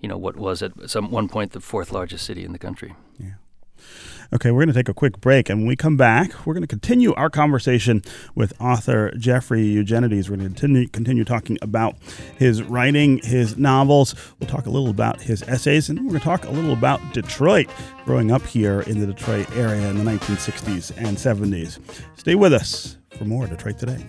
you 0.01 0.09
know, 0.09 0.17
what 0.17 0.37
was 0.37 0.63
at 0.63 0.73
some 0.87 1.11
one 1.11 1.29
point 1.29 1.53
the 1.53 1.61
fourth 1.61 1.93
largest 1.93 2.25
city 2.25 2.45
in 2.45 2.53
the 2.53 2.59
country. 2.59 2.95
Yeah. 3.19 3.35
Okay, 4.33 4.51
we're 4.51 4.65
going 4.65 4.73
to 4.73 4.75
take 4.75 4.89
a 4.89 4.95
quick 4.95 5.21
break, 5.21 5.49
and 5.49 5.61
when 5.61 5.69
we 5.69 5.77
come 5.77 5.97
back, 5.97 6.45
we're 6.45 6.55
going 6.55 6.63
to 6.63 6.69
continue 6.69 7.15
our 7.15 7.31
conversation 7.31 8.03
with 8.35 8.53
author 8.61 9.13
Jeffrey 9.17 9.63
Eugenides. 9.63 10.29
We're 10.29 10.37
going 10.37 10.49
to 10.49 10.61
continue, 10.61 10.89
continue 10.89 11.25
talking 11.25 11.57
about 11.63 11.97
his 12.37 12.63
writing, 12.63 13.19
his 13.19 13.57
novels. 13.57 14.15
We'll 14.41 14.49
talk 14.49 14.67
a 14.67 14.71
little 14.71 14.91
about 14.91 15.21
his 15.21 15.43
essays, 15.43 15.89
and 15.89 16.01
we're 16.01 16.19
going 16.19 16.21
to 16.21 16.25
talk 16.25 16.45
a 16.47 16.51
little 16.51 16.73
about 16.73 17.01
Detroit, 17.13 17.69
growing 18.05 18.33
up 18.33 18.43
here 18.43 18.81
in 18.81 18.99
the 18.99 19.07
Detroit 19.07 19.49
area 19.57 19.89
in 19.89 20.05
the 20.05 20.11
1960s 20.11 20.97
and 20.97 21.17
70s. 21.17 21.79
Stay 22.19 22.35
with 22.35 22.53
us 22.53 22.97
for 23.17 23.25
more 23.25 23.47
Detroit 23.47 23.79
Today. 23.79 24.05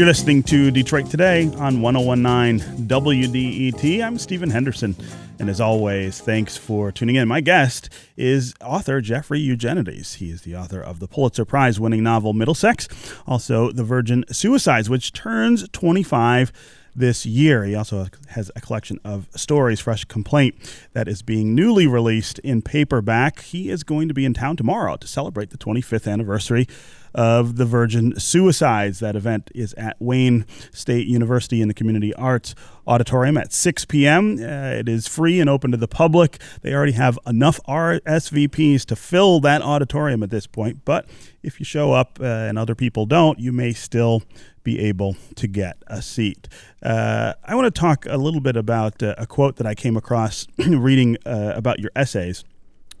You're 0.00 0.06
listening 0.06 0.42
to 0.44 0.70
Detroit 0.70 1.10
Today 1.10 1.52
on 1.58 1.82
1019 1.82 2.88
WDET. 2.88 4.02
I'm 4.02 4.16
Stephen 4.16 4.48
Henderson. 4.48 4.96
And 5.38 5.50
as 5.50 5.60
always, 5.60 6.20
thanks 6.20 6.56
for 6.56 6.90
tuning 6.90 7.16
in. 7.16 7.28
My 7.28 7.42
guest 7.42 7.90
is 8.16 8.54
author 8.64 9.02
Jeffrey 9.02 9.40
Eugenides. 9.40 10.14
He 10.14 10.30
is 10.30 10.40
the 10.40 10.56
author 10.56 10.80
of 10.80 11.00
the 11.00 11.06
Pulitzer 11.06 11.44
Prize 11.44 11.78
winning 11.78 12.02
novel 12.02 12.32
Middlesex, 12.32 12.88
also 13.26 13.72
The 13.72 13.84
Virgin 13.84 14.24
Suicides, 14.32 14.88
which 14.88 15.12
turns 15.12 15.68
25 15.68 16.50
this 16.96 17.26
year. 17.26 17.64
He 17.64 17.74
also 17.74 18.06
has 18.30 18.50
a 18.56 18.60
collection 18.62 18.98
of 19.04 19.28
stories, 19.36 19.80
Fresh 19.80 20.06
Complaint, 20.06 20.54
that 20.94 21.08
is 21.08 21.20
being 21.20 21.54
newly 21.54 21.86
released 21.86 22.38
in 22.38 22.62
paperback. 22.62 23.42
He 23.42 23.68
is 23.68 23.82
going 23.82 24.08
to 24.08 24.14
be 24.14 24.24
in 24.24 24.32
town 24.32 24.56
tomorrow 24.56 24.96
to 24.96 25.06
celebrate 25.06 25.50
the 25.50 25.58
25th 25.58 26.10
anniversary 26.10 26.66
of 27.14 27.56
the 27.56 27.64
Virgin 27.64 28.18
Suicides. 28.18 29.00
That 29.00 29.16
event 29.16 29.50
is 29.54 29.74
at 29.74 29.96
Wayne 30.00 30.46
State 30.72 31.06
University 31.06 31.60
in 31.62 31.68
the 31.68 31.74
Community 31.74 32.14
Arts 32.14 32.54
Auditorium 32.86 33.36
at 33.36 33.52
6 33.52 33.84
p.m. 33.84 34.38
Uh, 34.40 34.78
it 34.78 34.88
is 34.88 35.06
free 35.06 35.40
and 35.40 35.48
open 35.48 35.70
to 35.70 35.76
the 35.76 35.88
public. 35.88 36.40
They 36.62 36.74
already 36.74 36.92
have 36.92 37.18
enough 37.26 37.60
RSVPs 37.68 38.84
to 38.86 38.96
fill 38.96 39.40
that 39.40 39.62
auditorium 39.62 40.22
at 40.22 40.30
this 40.30 40.46
point, 40.46 40.84
but 40.84 41.06
if 41.42 41.58
you 41.58 41.64
show 41.64 41.92
up 41.92 42.18
uh, 42.20 42.24
and 42.24 42.58
other 42.58 42.74
people 42.74 43.06
don't, 43.06 43.38
you 43.38 43.52
may 43.52 43.72
still 43.72 44.22
be 44.62 44.78
able 44.80 45.16
to 45.36 45.46
get 45.46 45.76
a 45.86 46.02
seat. 46.02 46.48
Uh, 46.82 47.32
I 47.44 47.54
want 47.54 47.72
to 47.72 47.80
talk 47.80 48.06
a 48.06 48.16
little 48.16 48.40
bit 48.40 48.56
about 48.56 49.02
uh, 49.02 49.14
a 49.16 49.26
quote 49.26 49.56
that 49.56 49.66
I 49.66 49.74
came 49.74 49.96
across 49.96 50.46
reading 50.58 51.16
uh, 51.24 51.52
about 51.54 51.78
your 51.78 51.90
essays. 51.96 52.44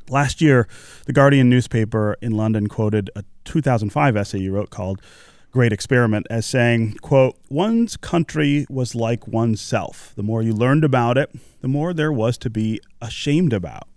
Last 0.08 0.40
year, 0.40 0.66
the 1.06 1.12
Guardian 1.12 1.48
newspaper 1.48 2.16
in 2.20 2.32
London 2.32 2.66
quoted 2.66 3.10
a 3.14 3.22
2005 3.44 4.16
essay 4.16 4.38
you 4.38 4.52
wrote 4.52 4.70
called 4.70 5.00
Great 5.50 5.72
Experiment 5.72 6.26
as 6.30 6.46
saying, 6.46 6.94
quote, 7.02 7.36
one's 7.48 7.96
country 7.96 8.66
was 8.70 8.94
like 8.94 9.26
oneself. 9.26 10.12
The 10.16 10.22
more 10.22 10.42
you 10.42 10.52
learned 10.52 10.84
about 10.84 11.18
it, 11.18 11.30
the 11.60 11.68
more 11.68 11.92
there 11.92 12.12
was 12.12 12.38
to 12.38 12.50
be 12.50 12.80
ashamed 13.02 13.52
about. 13.52 13.88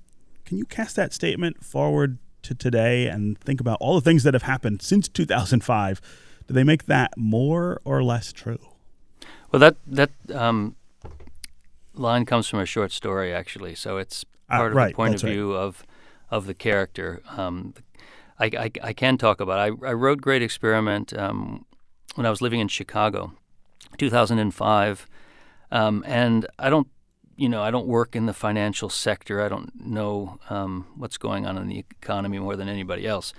Can 0.46 0.58
you 0.58 0.66
cast 0.66 0.96
that 0.96 1.14
statement 1.14 1.64
forward 1.64 2.18
to 2.44 2.56
today 2.56 3.08
and 3.08 3.38
think 3.40 3.62
about 3.62 3.78
all 3.80 3.96
the 3.96 4.02
things 4.02 4.24
that 4.24 4.34
have 4.34 4.44
happened 4.44 4.82
since 4.82 5.08
2005? 5.08 6.02
Do 6.48 6.54
they 6.54 6.64
make 6.64 6.86
that 6.88 7.14
more 7.18 7.80
or 7.86 8.04
less 8.04 8.34
true? 8.34 8.60
Well, 9.52 9.60
that 9.60 9.76
that 9.86 10.10
um, 10.34 10.76
line 11.94 12.26
comes 12.26 12.50
from 12.50 12.60
a 12.60 12.66
short 12.66 12.92
story, 12.92 13.34
actually. 13.34 13.76
So 13.76 13.98
it's 13.98 14.26
Ah, 14.50 14.58
part 14.58 14.72
of 14.72 14.78
right, 14.78 14.90
the 14.90 14.96
point 14.96 15.16
of 15.16 15.24
right. 15.24 15.32
view 15.32 15.54
of 15.54 15.86
of 16.30 16.48
the 16.48 16.54
character. 16.54 17.22
Um, 17.38 17.74
I, 18.40 18.46
I, 18.46 18.72
I 18.84 18.94
can 18.94 19.18
talk 19.18 19.40
about. 19.40 19.68
It. 19.68 19.80
I 19.84 19.90
I 19.90 19.94
wrote 19.94 20.22
Great 20.22 20.42
Experiment 20.42 21.18
um, 21.18 21.66
when 22.16 22.26
I 22.26 22.30
was 22.30 22.42
living 22.42 22.60
in 22.60 22.68
Chicago, 22.68 23.34
2005, 23.98 25.08
um, 25.72 26.04
and 26.06 26.48
I 26.60 26.70
don't. 26.70 26.88
You 27.36 27.50
know, 27.50 27.64
I 27.64 27.72
don't 27.72 27.88
work 27.88 28.16
in 28.16 28.28
the 28.28 28.34
financial 28.34 28.90
sector. 28.90 29.42
I 29.42 29.50
don't 29.50 29.72
know 29.76 30.38
um, 30.52 30.86
what's 30.96 31.18
going 31.18 31.48
on 31.48 31.58
in 31.58 31.68
the 31.68 31.80
economy 31.80 32.38
more 32.38 32.56
than 32.56 32.70
anybody 32.70 33.08
else. 33.08 33.34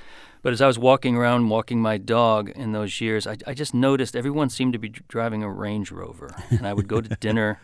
But 0.45 0.53
as 0.53 0.61
I 0.61 0.67
was 0.67 0.79
walking 0.79 1.17
around, 1.17 1.49
walking 1.49 1.81
my 1.81 1.97
dog 1.97 2.51
in 2.51 2.73
those 2.73 3.01
years, 3.01 3.27
I, 3.27 3.39
I 3.47 3.55
just 3.55 3.73
noticed 3.73 4.15
everyone 4.15 4.51
seemed 4.51 4.75
to 4.75 4.79
be 4.79 4.91
driving 4.91 5.43
a 5.43 5.49
Range 5.49 5.91
Rover. 5.91 6.35
And 6.51 6.67
I 6.67 6.75
would 6.75 6.87
go 6.87 7.01
to 7.01 7.17
dinner 7.21 7.61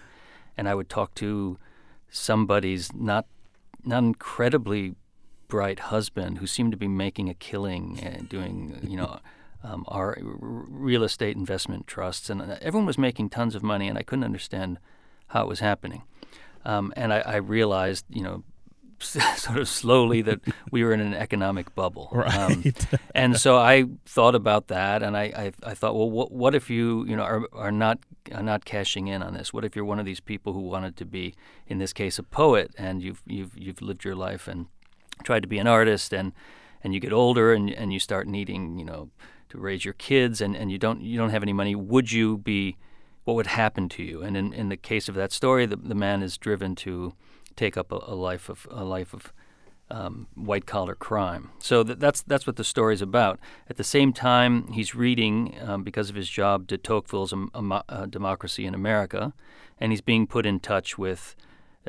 and 0.56 0.66
I 0.66 0.74
would 0.74 0.88
talk 0.88 1.14
to 1.16 1.58
somebody's 2.08 2.94
not, 2.94 3.26
not 3.84 4.02
incredibly 4.02 4.94
bright 5.50 5.78
husband 5.80 6.38
who 6.38 6.46
seemed 6.46 6.70
to 6.72 6.76
be 6.78 6.88
making 6.88 7.28
a 7.28 7.34
killing 7.34 7.98
and 8.02 8.28
doing, 8.28 8.78
you 8.82 8.96
know, 8.96 9.20
um, 9.64 9.84
our 9.88 10.16
r- 10.16 10.16
real 10.86 11.02
estate 11.04 11.36
investment 11.36 11.86
trusts. 11.86 12.30
And 12.30 12.40
uh, 12.40 12.56
everyone 12.62 12.86
was 12.86 12.96
making 12.98 13.30
tons 13.30 13.54
of 13.54 13.62
money, 13.62 13.88
and 13.88 13.98
I 13.98 14.02
couldn't 14.02 14.24
understand 14.24 14.78
how 15.28 15.42
it 15.42 15.48
was 15.48 15.60
happening. 15.60 16.02
Um, 16.64 16.92
and 16.96 17.12
I, 17.12 17.20
I 17.20 17.36
realized, 17.36 18.04
you 18.08 18.22
know, 18.22 18.42
sort 19.00 19.58
of 19.58 19.66
slowly 19.68 20.20
that 20.22 20.40
we 20.70 20.84
were 20.84 20.92
in 20.92 21.00
an 21.00 21.14
economic 21.14 21.74
bubble. 21.74 22.08
Um, 22.40 22.62
Right. 22.64 22.84
and 23.14 23.36
so 23.40 23.56
I 23.56 23.84
thought 24.06 24.34
about 24.34 24.68
that, 24.68 25.02
and 25.02 25.16
I, 25.16 25.22
I, 25.22 25.52
I 25.70 25.74
thought, 25.74 25.94
well, 25.96 26.10
what, 26.10 26.30
what 26.32 26.54
if 26.54 26.68
you, 26.70 27.04
you 27.06 27.16
know, 27.16 27.22
are, 27.22 27.42
are 27.52 27.72
not 27.72 27.98
are 28.34 28.42
not 28.42 28.64
cashing 28.64 29.08
in 29.08 29.22
on 29.22 29.32
this? 29.34 29.52
What 29.54 29.64
if 29.64 29.74
you're 29.74 29.86
one 29.86 29.98
of 29.98 30.04
these 30.06 30.20
people 30.20 30.52
who 30.52 30.60
wanted 30.60 30.96
to 30.98 31.04
be, 31.04 31.34
in 31.66 31.78
this 31.78 31.92
case, 31.94 32.18
a 32.18 32.22
poet, 32.22 32.72
and 32.78 33.02
you've 33.02 33.22
you've 33.26 33.56
you've 33.56 33.80
lived 33.82 34.04
your 34.04 34.14
life 34.14 34.46
and 34.52 34.66
tried 35.22 35.42
to 35.42 35.48
be 35.48 35.58
an 35.58 35.66
artist, 35.66 36.12
and 36.12 36.32
and 36.82 36.94
you 36.94 37.00
get 37.00 37.12
older, 37.12 37.52
and 37.52 37.70
and 37.70 37.92
you 37.92 37.98
start 37.98 38.26
needing, 38.26 38.78
you 38.78 38.84
know, 38.84 39.10
to 39.50 39.58
raise 39.58 39.84
your 39.84 39.94
kids, 39.94 40.40
and, 40.40 40.56
and 40.56 40.70
you 40.70 40.78
don't 40.78 41.00
you 41.02 41.18
don't 41.18 41.30
have 41.30 41.42
any 41.42 41.52
money. 41.52 41.74
Would 41.74 42.12
you 42.12 42.38
be 42.38 42.76
what 43.24 43.34
would 43.34 43.48
happen 43.48 43.88
to 43.90 44.02
you? 44.02 44.22
And 44.22 44.36
in, 44.36 44.52
in 44.52 44.68
the 44.70 44.76
case 44.76 45.08
of 45.08 45.14
that 45.14 45.32
story, 45.32 45.66
the, 45.66 45.76
the 45.76 45.94
man 45.94 46.22
is 46.22 46.38
driven 46.38 46.74
to 46.76 47.14
take 47.56 47.76
up 47.76 47.92
a, 47.92 47.98
a 48.06 48.14
life 48.14 48.48
of 48.48 48.66
a 48.70 48.84
life 48.84 49.12
of 49.12 49.32
um, 49.90 50.28
white 50.34 50.66
collar 50.66 50.94
crime. 50.94 51.50
So 51.58 51.82
th- 51.82 51.98
that's 51.98 52.22
that's 52.22 52.46
what 52.46 52.56
the 52.56 52.64
story's 52.64 53.02
about. 53.02 53.38
At 53.68 53.76
the 53.76 53.84
same 53.84 54.12
time, 54.12 54.68
he's 54.72 54.94
reading 54.94 55.56
um, 55.60 55.82
because 55.82 56.10
of 56.10 56.16
his 56.16 56.28
job 56.28 56.66
de 56.66 56.78
Tocqueville's 56.78 57.32
um, 57.32 57.50
um, 57.54 57.72
uh, 57.72 58.06
Democracy 58.06 58.66
in 58.66 58.74
America, 58.74 59.34
and 59.78 59.92
he's 59.92 60.00
being 60.00 60.26
put 60.26 60.46
in 60.46 60.60
touch 60.60 60.96
with 60.96 61.34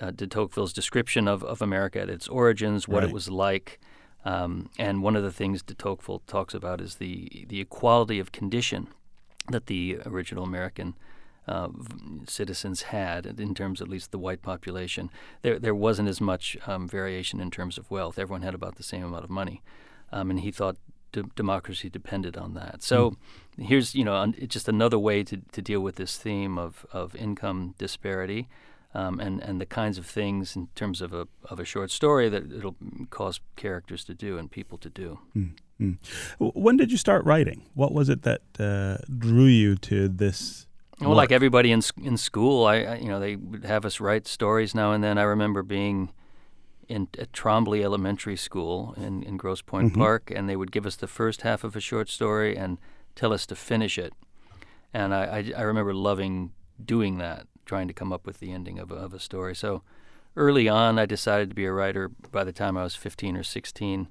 uh, 0.02 0.12
de 0.12 0.28
Tocqueville's 0.28 0.74
description 0.74 1.28
of, 1.28 1.44
of 1.44 1.62
America 1.62 2.00
at 2.00 2.10
its 2.10 2.28
origins, 2.28 2.88
what 2.88 3.00
Right. 3.02 3.10
it 3.10 3.14
was 3.14 3.30
like. 3.30 3.80
Um, 4.24 4.70
and 4.78 5.02
one 5.02 5.16
of 5.16 5.24
the 5.24 5.32
things 5.32 5.64
de 5.64 5.74
Tocqueville 5.74 6.22
talks 6.28 6.54
about 6.54 6.80
is 6.80 6.96
the 6.96 7.46
the 7.50 7.60
equality 7.60 8.20
of 8.20 8.32
condition 8.32 8.88
that 9.50 9.66
the 9.66 9.98
original 10.06 10.44
American 10.44 10.94
uh, 11.48 11.70
citizens 12.28 12.84
had 12.84 13.26
in 13.26 13.56
terms, 13.56 13.82
at 13.82 13.88
least 13.88 14.12
the 14.12 14.20
white 14.20 14.42
population. 14.44 15.10
There, 15.42 15.58
there 15.58 15.74
wasn't 15.76 16.08
as 16.10 16.22
much 16.22 16.56
um, 16.68 16.88
variation 16.88 17.40
in 17.42 17.50
terms 17.50 17.78
of 17.80 17.90
wealth. 17.90 18.20
Everyone 18.20 18.44
had 18.44 18.54
about 18.54 18.76
the 18.76 18.84
same 18.84 19.04
amount 19.04 19.24
of 19.24 19.30
money, 19.32 19.62
um, 20.12 20.30
and 20.30 20.40
he 20.42 20.52
thought 20.52 20.78
d- 21.12 21.24
democracy 21.36 21.90
depended 21.90 22.38
on 22.38 22.54
that. 22.54 22.84
So 22.84 23.18
here's 23.58 23.96
you 23.96 24.04
know 24.06 24.14
un- 24.16 24.36
just 24.48 24.70
another 24.70 25.00
way 25.00 25.24
to, 25.24 25.38
to 25.52 25.62
deal 25.62 25.82
with 25.82 25.96
this 25.96 26.18
theme 26.18 26.60
of, 26.60 26.86
of 26.92 27.16
income 27.16 27.74
disparity. 27.80 28.48
Um, 28.94 29.22
and, 29.22 29.42
and 29.42 29.62
the 29.62 29.66
kinds 29.66 29.98
of 29.98 30.06
things 30.06 30.54
in 30.58 30.68
terms 30.76 31.02
of 31.02 31.14
a, 31.14 31.26
of 31.46 31.62
a 31.62 31.64
short 31.66 31.92
story 31.92 32.28
that 32.28 32.52
it'll 32.52 32.76
cause 33.10 33.40
characters 33.56 34.04
to 34.04 34.14
do 34.14 34.38
and 34.38 34.52
people 34.52 34.78
to 34.80 34.90
do. 34.90 35.20
Mm. 35.34 35.98
W- 36.40 36.52
When 36.62 36.76
did 36.76 36.92
you 36.92 36.98
start 36.98 37.24
writing? 37.24 37.70
What 37.74 37.94
was 37.94 38.10
it 38.10 38.24
that 38.24 38.42
uh, 38.60 38.98
drew 39.18 39.46
you 39.46 39.76
to 39.78 40.10
this? 40.10 40.68
Well, 41.00 41.16
like 41.16 41.32
everybody 41.32 41.72
in 41.72 41.82
in 42.04 42.18
school, 42.18 42.66
I, 42.66 42.76
I 42.84 42.96
you 42.98 43.08
know 43.08 43.20
they 43.20 43.38
would 43.38 43.64
have 43.66 43.86
us 43.86 44.00
write 44.02 44.28
stories 44.28 44.76
now 44.76 44.92
and 44.92 45.02
then. 45.04 45.18
I 45.18 45.24
remember 45.24 45.64
being 45.64 46.10
in 46.90 47.08
at 47.18 47.32
Trombley 47.32 47.82
Elementary 47.84 48.36
School 48.38 48.94
in, 48.98 49.24
in 49.24 49.38
Grosse 49.38 49.62
Pointe 49.64 49.94
Mhm. 49.94 49.98
Park, 49.98 50.32
and 50.36 50.50
they 50.50 50.58
would 50.58 50.72
give 50.72 50.86
us 50.86 50.98
the 50.98 51.08
first 51.08 51.42
half 51.44 51.64
of 51.64 51.76
a 51.76 51.80
short 51.80 52.10
story 52.10 52.58
and 52.58 52.78
tell 53.16 53.32
us 53.34 53.46
to 53.48 53.56
finish 53.56 53.98
it. 53.98 54.14
And 54.94 55.14
I, 55.14 55.24
I, 55.38 55.54
I 55.60 55.62
remember 55.62 55.94
loving 55.94 56.52
doing 56.84 57.20
that, 57.20 57.48
trying 57.72 57.88
to 57.88 57.94
come 57.94 58.12
up 58.12 58.26
with 58.26 58.42
the 58.42 58.52
ending 58.52 58.80
of 58.80 58.92
a, 58.92 58.96
of 58.96 59.14
a 59.14 59.20
story. 59.20 59.56
So 59.56 59.82
early 60.36 60.68
on, 60.68 61.00
I 61.00 61.06
decided 61.06 61.48
to 61.52 61.56
be 61.56 61.64
a 61.64 61.72
writer. 61.72 62.10
By 62.10 62.44
the 62.44 62.52
time 62.52 62.76
I 62.76 62.84
was 62.84 62.96
15 62.96 63.38
or 63.38 63.44
16, 63.44 64.10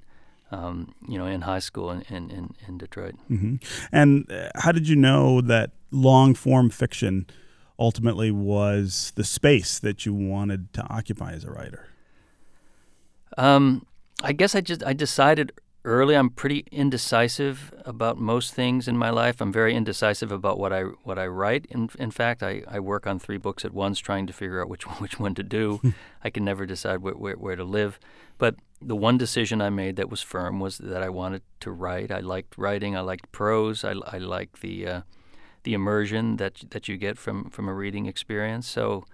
um, 0.50 0.94
you 1.06 1.18
know, 1.18 1.26
in 1.26 1.42
high 1.42 1.58
school 1.58 1.90
in, 1.90 2.00
in, 2.08 2.54
in, 2.66 2.78
Detroit. 2.78 3.16
hmm 3.28 3.56
And 3.92 4.32
uh, 4.32 4.48
how 4.54 4.72
did 4.72 4.88
you 4.88 4.96
know 4.96 5.42
that 5.42 5.72
long 5.90 6.32
form 6.34 6.70
fiction 6.70 7.26
ultimately 7.78 8.30
was 8.30 9.12
the 9.14 9.24
space 9.24 9.78
that 9.78 10.06
you 10.06 10.14
wanted 10.14 10.72
to 10.72 10.82
occupy 10.88 11.32
as 11.32 11.44
a 11.44 11.50
writer? 11.50 11.86
Um, 13.36 13.84
I 14.22 14.32
guess 14.32 14.54
I 14.54 14.62
just 14.62 14.82
I 14.86 14.94
decided 14.94 15.52
early. 15.84 16.14
I'm 16.14 16.30
pretty 16.30 16.66
indecisive 16.70 17.72
about 17.84 18.18
most 18.18 18.54
things 18.54 18.86
in 18.86 18.96
my 18.96 19.10
life. 19.10 19.40
I'm 19.40 19.52
very 19.52 19.74
indecisive 19.74 20.32
about 20.32 20.58
what 20.58 20.72
I 20.72 20.82
what 21.04 21.18
I 21.18 21.26
write. 21.26 21.66
In 21.70 21.90
in 21.98 22.10
fact, 22.10 22.42
I, 22.42 22.62
I 22.68 22.80
work 22.80 23.06
on 23.06 23.18
three 23.18 23.38
books 23.38 23.64
at 23.64 23.72
once, 23.72 23.98
trying 23.98 24.26
to 24.26 24.32
figure 24.32 24.60
out 24.60 24.68
which 24.68 24.86
one, 24.86 24.96
which 24.98 25.18
one 25.18 25.34
to 25.34 25.42
do. 25.42 25.80
I 26.22 26.30
can 26.30 26.44
never 26.44 26.66
decide 26.66 27.02
where, 27.02 27.14
where 27.14 27.36
where 27.36 27.56
to 27.56 27.64
live. 27.64 27.98
But 28.38 28.56
the 28.80 28.96
one 28.96 29.18
decision 29.18 29.60
I 29.60 29.70
made 29.70 29.96
that 29.96 30.10
was 30.10 30.22
firm 30.22 30.60
was 30.60 30.78
that 30.78 31.02
I 31.02 31.08
wanted 31.08 31.42
to 31.60 31.70
write. 31.70 32.10
I 32.10 32.20
liked 32.20 32.56
writing. 32.56 32.96
I 32.96 33.00
liked 33.00 33.32
prose. 33.32 33.84
I 33.84 33.92
I 34.06 34.18
like 34.18 34.60
the 34.60 34.86
uh, 34.86 35.00
the 35.64 35.74
immersion 35.74 36.36
that 36.36 36.64
that 36.70 36.88
you 36.88 36.96
get 36.96 37.18
from 37.18 37.50
from 37.50 37.68
a 37.68 37.74
reading 37.74 38.06
experience. 38.06 38.66
So 38.66 39.04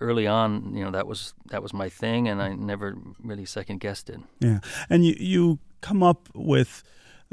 early 0.00 0.26
on, 0.26 0.74
you 0.74 0.84
know, 0.84 0.90
that 0.90 1.06
was 1.06 1.34
that 1.50 1.62
was 1.62 1.72
my 1.72 1.88
thing, 1.88 2.28
and 2.28 2.42
I 2.42 2.54
never 2.54 2.96
really 3.22 3.46
second 3.46 3.80
guessed 3.80 4.10
it. 4.10 4.20
Yeah, 4.40 4.60
and 4.88 5.04
you 5.04 5.14
you 5.18 5.58
come 5.80 6.02
up 6.02 6.28
with 6.34 6.82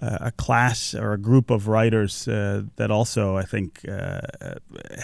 uh, 0.02 0.18
a 0.22 0.32
class 0.32 0.94
or 0.94 1.14
a 1.14 1.18
group 1.18 1.50
of 1.50 1.68
writers 1.68 2.28
uh, 2.28 2.64
that 2.76 2.92
also 2.92 3.36
I 3.36 3.44
think 3.44 3.88
uh, 3.90 4.22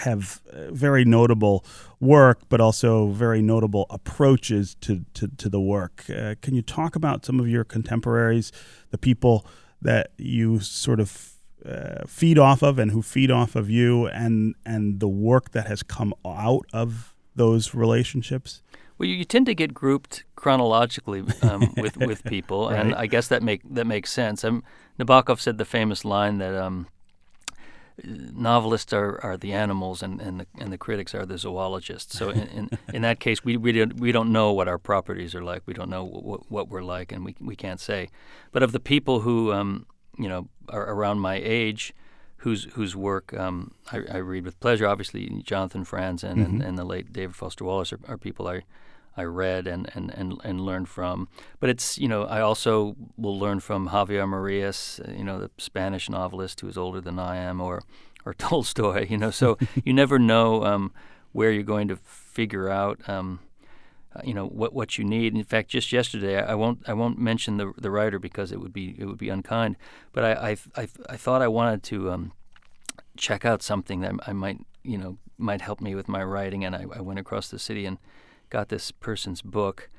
have 0.02 0.40
very 0.70 1.04
notable 1.04 1.64
work, 2.00 2.40
but 2.48 2.60
also 2.60 3.08
very 3.08 3.42
notable 3.42 3.86
approaches 3.90 4.74
to 4.82 5.04
to, 5.14 5.28
to 5.28 5.48
the 5.48 5.60
work. 5.60 6.04
Uh, 6.08 6.34
can 6.40 6.54
you 6.54 6.62
talk 6.62 6.96
about 6.96 7.24
some 7.24 7.40
of 7.40 7.48
your 7.48 7.64
contemporaries, 7.64 8.52
the 8.90 8.98
people 8.98 9.46
that 9.82 10.12
you 10.16 10.60
sort 10.60 11.00
of 11.00 11.34
uh, 11.66 12.04
feed 12.06 12.38
off 12.38 12.62
of 12.62 12.78
and 12.78 12.90
who 12.90 13.02
feed 13.02 13.30
off 13.30 13.56
of 13.56 13.68
you, 13.68 14.06
and 14.06 14.54
and 14.64 15.00
the 15.00 15.08
work 15.08 15.50
that 15.50 15.66
has 15.66 15.82
come 15.82 16.14
out 16.24 16.66
of 16.72 17.13
those 17.34 17.74
relationships? 17.74 18.62
Well, 18.98 19.08
you, 19.08 19.16
you 19.16 19.24
tend 19.24 19.46
to 19.46 19.54
get 19.54 19.74
grouped 19.74 20.24
chronologically 20.36 21.24
um, 21.42 21.74
with 21.76 21.96
with 21.96 22.24
people, 22.24 22.68
and 22.68 22.94
I 22.94 23.06
guess 23.06 23.28
that 23.28 23.42
make 23.42 23.62
that 23.74 23.86
makes 23.86 24.10
sense. 24.12 24.44
Um, 24.44 24.62
Nabokov 24.98 25.40
said 25.40 25.58
the 25.58 25.64
famous 25.64 26.04
line 26.04 26.38
that 26.38 26.54
um, 26.54 26.86
novelists 28.02 28.92
are, 28.92 29.20
are 29.22 29.36
the 29.36 29.52
animals 29.52 30.02
and, 30.02 30.20
and 30.20 30.40
the 30.40 30.46
and 30.58 30.72
the 30.72 30.78
critics 30.78 31.14
are 31.14 31.26
the 31.26 31.38
zoologists. 31.38 32.18
So 32.18 32.30
in, 32.30 32.42
in, 32.48 32.78
in 32.92 33.02
that 33.02 33.20
case, 33.20 33.44
we 33.44 33.56
we 33.56 33.72
don't 33.72 33.98
we 33.98 34.12
don't 34.12 34.32
know 34.32 34.52
what 34.52 34.68
our 34.68 34.78
properties 34.78 35.34
are 35.34 35.42
like. 35.42 35.62
We 35.66 35.74
don't 35.74 35.90
know 35.90 36.04
what, 36.04 36.50
what 36.50 36.68
we're 36.68 36.82
like, 36.82 37.12
and 37.12 37.24
we 37.24 37.36
we 37.40 37.56
can't 37.56 37.80
say. 37.80 38.08
But 38.52 38.62
of 38.62 38.72
the 38.72 38.80
people 38.80 39.20
who 39.20 39.52
um, 39.52 39.86
you 40.18 40.28
know 40.28 40.48
are 40.68 40.88
around 40.88 41.20
my 41.20 41.40
age, 41.42 41.92
whose 42.44 42.64
whose 42.74 42.94
work 42.94 43.34
um, 43.34 43.72
I, 43.90 44.02
I, 44.12 44.16
read 44.18 44.44
with 44.44 44.60
pleasure. 44.60 44.86
Obviously, 44.86 45.28
Jonathan 45.42 45.84
Franzen 45.84 46.34
mm-hmm. 46.34 46.42
and, 46.42 46.62
and, 46.62 46.78
the 46.78 46.84
late 46.84 47.12
David 47.12 47.34
Foster 47.34 47.64
Wallace 47.64 47.92
are, 47.92 48.00
are 48.06 48.18
people 48.18 48.46
I 48.46 48.62
I 49.16 49.24
read 49.24 49.66
and, 49.66 49.90
and, 49.94 50.10
and, 50.10 50.40
and 50.42 50.60
learned 50.60 50.88
from. 50.88 51.28
But 51.60 51.70
it's, 51.70 51.98
you 51.98 52.08
know, 52.08 52.24
I 52.24 52.40
also 52.40 52.96
will 53.16 53.38
learn 53.38 53.60
from 53.60 53.88
Javier 53.90 54.28
Marias, 54.28 55.00
you 55.08 55.24
know, 55.24 55.38
the 55.38 55.50
Spanish 55.58 56.10
novelist 56.10 56.60
who 56.60 56.68
is 56.68 56.76
older 56.76 57.00
than 57.00 57.18
I 57.18 57.36
am, 57.36 57.60
or, 57.60 57.82
or 58.24 58.34
Tolstoy, 58.38 59.06
you 59.08 59.16
know. 59.16 59.30
So 59.30 59.56
you 59.84 59.92
never 59.92 60.18
know 60.18 60.64
um, 60.64 60.92
where 61.32 61.50
you're 61.50 61.62
going 61.62 61.88
to 61.88 61.96
figure 61.96 62.68
out. 62.68 63.08
Um, 63.08 63.40
you 64.22 64.34
know 64.34 64.46
what 64.46 64.72
what 64.72 64.98
you 64.98 65.04
need. 65.04 65.34
In 65.34 65.44
fact, 65.44 65.70
just 65.70 65.92
yesterday, 65.92 66.40
I 66.40 66.54
won't 66.54 66.80
I 66.86 66.92
won't 66.92 67.18
mention 67.18 67.56
the 67.56 67.72
the 67.76 67.90
writer 67.90 68.18
because 68.18 68.52
it 68.52 68.60
would 68.60 68.72
be 68.72 68.94
it 68.98 69.06
would 69.06 69.18
be 69.18 69.28
unkind. 69.28 69.76
But 70.12 70.24
I 70.24 70.32
I 70.32 70.82
I, 70.82 70.88
I 71.08 71.16
thought 71.16 71.42
I 71.42 71.48
wanted 71.48 71.82
to 71.84 72.10
um, 72.10 72.32
check 73.16 73.44
out 73.44 73.62
something 73.62 74.00
that 74.00 74.14
I 74.26 74.32
might 74.32 74.60
you 74.82 74.98
know 74.98 75.18
might 75.36 75.60
help 75.60 75.80
me 75.80 75.94
with 75.94 76.08
my 76.08 76.22
writing, 76.22 76.64
and 76.64 76.76
I, 76.76 76.84
I 76.94 77.00
went 77.00 77.18
across 77.18 77.48
the 77.48 77.58
city 77.58 77.86
and 77.86 77.98
got 78.50 78.68
this 78.68 78.92
person's 78.92 79.42
book, 79.42 79.90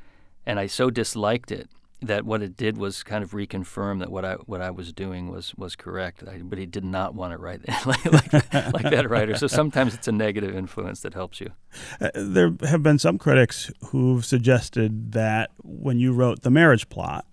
and 0.45 0.59
I 0.59 0.67
so 0.67 0.89
disliked 0.89 1.51
it 1.51 1.69
that 2.01 2.25
what 2.25 2.41
it 2.41 2.57
did 2.57 2.77
was 2.77 3.03
kind 3.03 3.23
of 3.23 3.31
reconfirm 3.31 3.99
that 3.99 4.11
what 4.11 4.25
I 4.25 4.33
what 4.45 4.61
I 4.61 4.69
was 4.69 4.91
doing 4.93 5.29
was 5.29 5.55
was 5.55 5.75
correct. 5.75 6.23
I, 6.27 6.39
but 6.43 6.57
he 6.57 6.65
did 6.65 6.83
not 6.83 7.15
want 7.15 7.33
to 7.33 7.37
write 7.37 7.67
like, 7.85 8.05
like, 8.05 8.53
like, 8.73 8.89
that 8.89 9.09
writer. 9.09 9.35
So 9.35 9.47
sometimes 9.47 9.93
it's 9.93 10.07
a 10.07 10.11
negative 10.11 10.55
influence 10.55 11.01
that 11.01 11.13
helps 11.13 11.39
you. 11.39 11.51
Uh, 11.99 12.09
there 12.13 12.51
have 12.63 12.83
been 12.83 12.99
some 12.99 13.17
critics 13.17 13.71
who've 13.87 14.25
suggested 14.25 15.13
that 15.13 15.51
when 15.63 15.99
you 15.99 16.11
wrote 16.13 16.41
the 16.41 16.51
marriage 16.51 16.89
plot. 16.89 17.25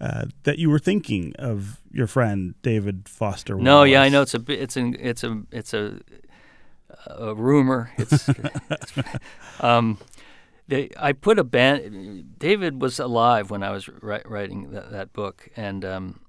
Uh, 0.00 0.24
that 0.42 0.58
you 0.58 0.68
were 0.68 0.80
thinking 0.80 1.32
of 1.38 1.80
your 1.92 2.08
friend 2.08 2.56
David 2.62 3.08
Foster. 3.08 3.54
Wallace. 3.54 3.64
No, 3.64 3.84
yeah, 3.84 4.02
I 4.02 4.08
know 4.08 4.22
it's 4.22 4.34
a 4.34 4.42
it's 4.48 4.76
a 4.76 4.92
it's 4.98 5.22
a 5.22 5.42
it's 5.52 5.72
a, 5.72 6.00
a 7.06 7.34
rumor. 7.34 7.92
It's, 7.96 8.28
it's 8.28 8.92
um, 9.60 9.98
they, 10.68 10.90
I 10.96 11.12
put 11.12 11.38
a 11.38 11.44
band. 11.44 12.38
David 12.38 12.80
was 12.80 12.98
alive 12.98 13.50
when 13.50 13.62
I 13.62 13.70
was 13.70 13.88
ri- 13.88 14.22
writing 14.24 14.70
that, 14.70 14.90
that, 14.90 15.12
book, 15.12 15.48
and 15.56 15.84
um, 15.84 16.20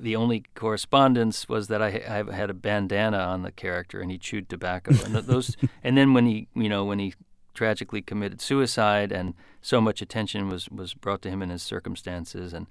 the 0.00 0.16
only 0.16 0.44
correspondence 0.54 1.48
was 1.48 1.68
that 1.68 1.82
I, 1.82 2.02
I, 2.08 2.34
had 2.34 2.50
a 2.50 2.54
bandana 2.54 3.18
on 3.18 3.42
the 3.42 3.52
character, 3.52 4.00
and 4.00 4.10
he 4.10 4.18
chewed 4.18 4.48
tobacco. 4.48 4.94
and 5.04 5.14
those, 5.14 5.56
and 5.84 5.98
then 5.98 6.14
when 6.14 6.26
he, 6.26 6.48
you 6.54 6.68
know, 6.68 6.84
when 6.84 6.98
he 6.98 7.14
tragically 7.52 8.00
committed 8.00 8.40
suicide, 8.40 9.12
and 9.12 9.34
so 9.60 9.80
much 9.80 10.00
attention 10.00 10.48
was 10.48 10.68
was 10.70 10.94
brought 10.94 11.20
to 11.22 11.30
him 11.30 11.42
in 11.42 11.50
his 11.50 11.62
circumstances, 11.62 12.54
and 12.54 12.66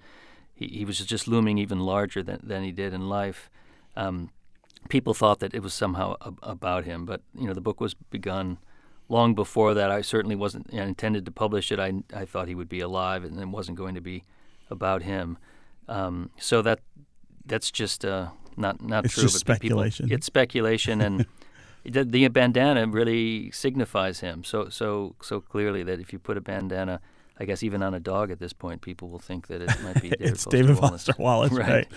he, 0.53 0.67
he 0.67 0.85
was 0.85 0.97
just 1.05 1.27
looming 1.27 1.59
even 1.59 1.79
larger 1.79 2.23
than 2.23 2.39
than 2.41 2.63
he 2.63 2.71
did 2.71 2.91
in 2.91 3.07
life. 3.07 3.51
Um, 3.95 4.31
people 4.89 5.13
thought 5.13 5.39
that 5.39 5.53
it 5.53 5.61
was 5.61 5.75
somehow 5.75 6.15
ab- 6.25 6.39
about 6.41 6.85
him, 6.85 7.05
but 7.05 7.21
you 7.37 7.45
know, 7.45 7.53
the 7.53 7.61
book 7.61 7.79
was 7.79 7.93
begun 7.93 8.57
long 9.09 9.35
before 9.35 9.73
that, 9.73 9.91
I 9.91 10.01
certainly 10.01 10.35
wasn't 10.35 10.69
intended 10.69 11.25
to 11.25 11.31
publish 11.31 11.71
it. 11.71 11.79
I, 11.79 12.03
I 12.13 12.25
thought 12.25 12.47
he 12.47 12.55
would 12.55 12.69
be 12.69 12.79
alive, 12.79 13.23
and 13.23 13.39
it 13.39 13.47
wasn't 13.47 13.77
going 13.77 13.95
to 13.95 14.01
be 14.01 14.23
about 14.69 15.03
him. 15.03 15.37
Um, 15.87 16.29
so 16.37 16.61
that 16.61 16.79
that's 17.45 17.71
just 17.71 18.05
uh, 18.05 18.29
not 18.57 18.81
not 18.81 19.05
it's 19.05 19.13
true. 19.13 19.23
Just 19.23 19.39
speculation. 19.39 20.05
People, 20.05 20.15
it's 20.15 20.25
speculation, 20.25 21.01
and 21.01 21.25
the, 21.85 22.03
the, 22.03 22.27
bandana 22.29 22.87
really 22.87 23.51
signifies 23.51 24.21
him 24.21 24.43
so 24.43 24.69
so 24.69 25.15
so 25.21 25.41
clearly 25.41 25.83
that 25.83 25.99
if 25.99 26.13
you 26.13 26.19
put 26.19 26.37
a 26.37 26.41
bandana. 26.41 26.99
I 27.35 27.45
guess 27.45 27.63
even 27.63 27.81
on 27.81 27.95
a 27.95 27.99
dog 27.99 28.29
at 28.29 28.37
this 28.37 28.53
point, 28.53 28.83
people 28.83 29.09
will 29.09 29.17
think 29.17 29.47
that 29.47 29.59
it 29.59 29.81
might 29.81 29.99
be 29.99 30.09
David 30.11 30.21
it's 30.21 30.43
Foster 30.43 30.57
David 30.61 30.79
Wallace. 30.79 31.05
Foster 31.07 31.15
Wallace, 31.17 31.51
right? 31.53 31.67
right. 31.67 31.87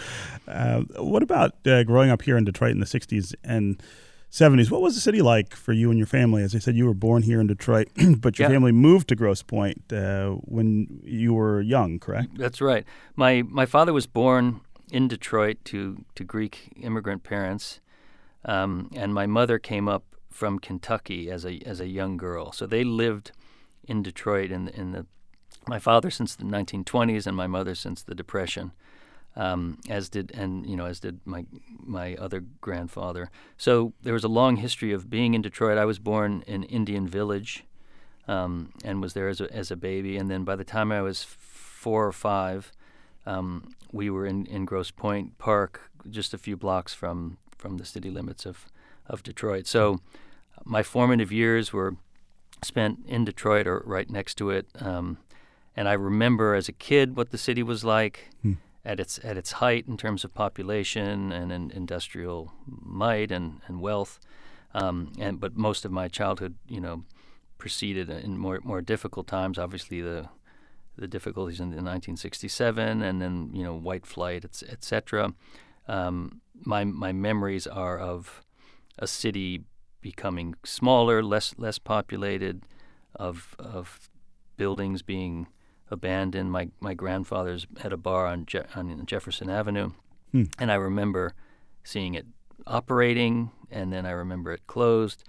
Uh, 0.49 0.81
what 1.03 1.23
about 1.23 1.55
uh, 1.67 1.83
growing 1.83 2.09
up 2.09 2.23
here 2.23 2.39
in 2.39 2.47
Detroit 2.47 2.71
in 2.71 2.81
the 2.81 2.87
'60s 2.87 3.35
and 3.45 3.81
70s. 4.31 4.71
What 4.71 4.83
was 4.83 4.95
the 4.95 5.01
city 5.01 5.23
like 5.23 5.55
for 5.55 5.73
you 5.73 5.91
and 5.91 5.99
your 5.99 6.07
family? 6.07 6.43
As 6.43 6.55
I 6.55 6.59
said, 6.59 6.77
you 6.77 6.87
were 6.87 6.95
born 6.95 7.23
here 7.23 7.41
in 7.41 7.47
Detroit, 7.47 7.89
but 8.19 8.39
your 8.39 8.49
yeah. 8.49 8.55
family 8.55 8.73
moved 8.73 9.09
to 9.09 9.17
Grosse 9.17 9.43
Pointe 9.43 9.93
uh, 9.93 10.31
when 10.43 11.01
you 11.05 11.35
were 11.35 11.61
young, 11.61 11.99
correct? 11.99 12.37
That's 12.37 12.61
right. 12.61 12.85
My 13.15 13.43
my 13.43 13.67
father 13.67 13.93
was 13.93 14.07
born 14.07 14.61
in 14.91 15.09
Detroit 15.09 15.59
to 15.67 16.05
to 16.15 16.25
Greek 16.25 16.73
immigrant 16.81 17.23
parents, 17.23 17.81
um, 18.45 18.91
and 18.95 19.15
my 19.15 19.27
mother 19.27 19.59
came 19.59 19.89
up 19.89 20.05
from 20.31 20.59
Kentucky 20.59 21.31
as 21.31 21.45
a 21.45 21.61
as 21.65 21.81
a 21.81 21.89
young 21.89 22.17
girl. 22.17 22.53
So 22.53 22.67
they 22.67 22.85
lived 22.85 23.33
in 23.89 24.03
Detroit 24.03 24.51
in 24.51 24.69
in 24.69 24.93
the 24.93 25.07
my 25.69 25.79
father 25.79 26.11
since 26.11 26.37
the 26.37 26.45
1920s 26.45 27.27
and 27.27 27.37
my 27.37 27.47
mother 27.47 27.75
since 27.75 28.03
the 28.03 28.15
Depression 28.15 28.73
um, 29.37 29.79
as 29.89 30.09
did 30.09 30.33
and 30.35 30.67
you 30.67 30.77
know 30.77 30.87
as 30.87 30.99
did 30.99 31.21
my 31.25 31.45
my 31.79 32.15
other 32.17 32.43
grandfather. 32.61 33.31
So 33.57 33.93
there 34.03 34.15
was 34.15 34.25
a 34.25 34.29
long 34.29 34.57
history 34.57 34.93
of 34.93 35.11
being 35.11 35.35
in 35.35 35.43
Detroit. 35.43 35.79
I 35.79 35.85
was 35.85 35.99
born 35.99 36.43
in 36.47 36.65
Indian 36.65 37.07
Village, 37.07 37.65
um, 38.27 38.73
and 38.83 39.03
was 39.03 39.13
there 39.13 39.29
as 39.29 39.41
a 39.41 39.53
as 39.55 39.71
a 39.71 39.77
baby. 39.77 40.17
And 40.17 40.31
then 40.31 40.45
by 40.45 40.57
the 40.57 40.65
time 40.65 40.91
I 40.91 41.03
was 41.03 41.23
four 41.23 42.07
or 42.07 42.13
five, 42.13 42.73
um, 43.27 43.75
we 43.93 44.09
were 44.11 44.27
in, 44.27 44.47
in 44.47 44.65
Grosse 44.65 44.91
Pointe 44.91 45.37
Park, 45.39 45.91
just 46.09 46.33
a 46.33 46.39
few 46.39 46.57
blocks 46.57 46.95
from 46.95 47.37
from 47.59 47.77
the 47.77 47.85
city 47.85 48.11
limits 48.11 48.47
of 48.47 48.67
of 49.07 49.23
Detroit. 49.23 49.67
So 49.67 50.01
my 50.65 50.83
formative 50.83 51.31
years 51.31 51.73
were 51.73 51.97
spent 52.65 53.01
in 53.07 53.25
Detroit 53.27 53.67
or 53.67 53.83
right 53.85 54.09
next 54.09 54.37
to 54.37 54.49
it. 54.49 54.67
Um, 54.81 55.19
and 55.77 55.91
I 55.91 55.93
remember 55.93 56.55
as 56.55 56.71
a 56.71 56.73
kid 56.73 57.17
what 57.17 57.31
the 57.31 57.39
city 57.39 57.63
was 57.63 57.85
like. 57.85 58.31
Hmm 58.41 58.55
at 58.87 59.01
its 59.01 59.19
at 59.25 59.37
its 59.37 59.53
height 59.53 59.87
in 59.89 59.97
terms 59.97 60.25
of 60.25 60.33
population 60.33 61.33
and, 61.33 61.73
industrial 61.73 62.53
might 62.67 63.33
and, 63.33 63.61
and 63.67 63.81
wealth. 63.81 64.21
Um, 64.75 65.13
and 65.19 65.41
but 65.41 65.57
most 65.57 65.85
of 65.85 65.91
my 65.91 66.09
childhood, 66.09 66.55
you 66.69 66.81
know, 66.81 67.05
proceeded 67.59 68.09
in 68.09 68.39
more 68.39 68.61
more 68.63 68.81
difficult 68.81 69.27
times. 69.27 69.59
Obviously, 69.59 70.01
the 70.01 70.29
the 70.97 71.09
difficulties 71.09 71.61
in, 71.61 71.67
1967, 71.67 73.03
and 73.03 73.21
then 73.21 73.51
you 73.53 73.65
know 73.65 73.75
white 73.75 74.07
flight, 74.07 74.45
etc. 74.45 75.35
Et 75.89 75.93
um, 75.93 76.41
my 76.65 76.85
my 76.85 77.13
memories 77.13 77.67
are 77.67 77.99
of 77.99 78.43
a 78.99 79.07
city 79.07 79.65
becoming 80.01 80.55
smaller, 80.65 81.23
less 81.23 81.55
less 81.59 81.79
populated, 81.79 82.63
of 83.15 83.57
of 83.59 84.09
buildings 84.57 85.03
being 85.03 85.49
abandoned. 85.91 86.51
My 86.51 86.69
my 86.81 86.95
grandfather's 86.95 87.67
had 87.79 87.93
a 87.93 87.97
bar 87.97 88.27
on 88.27 88.47
Je- 88.47 88.65
on 88.75 89.05
Jefferson 89.07 89.51
Avenue, 89.51 89.93
hmm. 90.33 90.45
and 90.59 90.71
I 90.71 90.77
remember 90.77 91.35
seeing 91.85 92.15
it 92.15 92.27
operating, 92.67 93.51
and 93.71 93.93
then 93.93 94.07
I 94.07 94.11
remember 94.11 94.53
it 94.53 94.67
closed, 94.67 95.25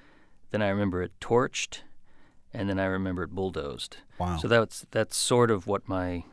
then 0.52 0.62
I 0.62 0.70
remember 0.70 1.02
it 1.02 1.12
torched, 1.20 1.82
and 2.54 2.70
then 2.70 2.80
I 2.80 2.86
remember 2.86 3.24
it 3.24 3.32
bulldozed. 3.32 3.98
Wow! 4.20 4.38
So 4.38 4.48
that's 4.48 4.86
that's 4.92 5.16
sort 5.16 5.52
of 5.52 5.68
what 5.68 5.88
my 5.88 6.24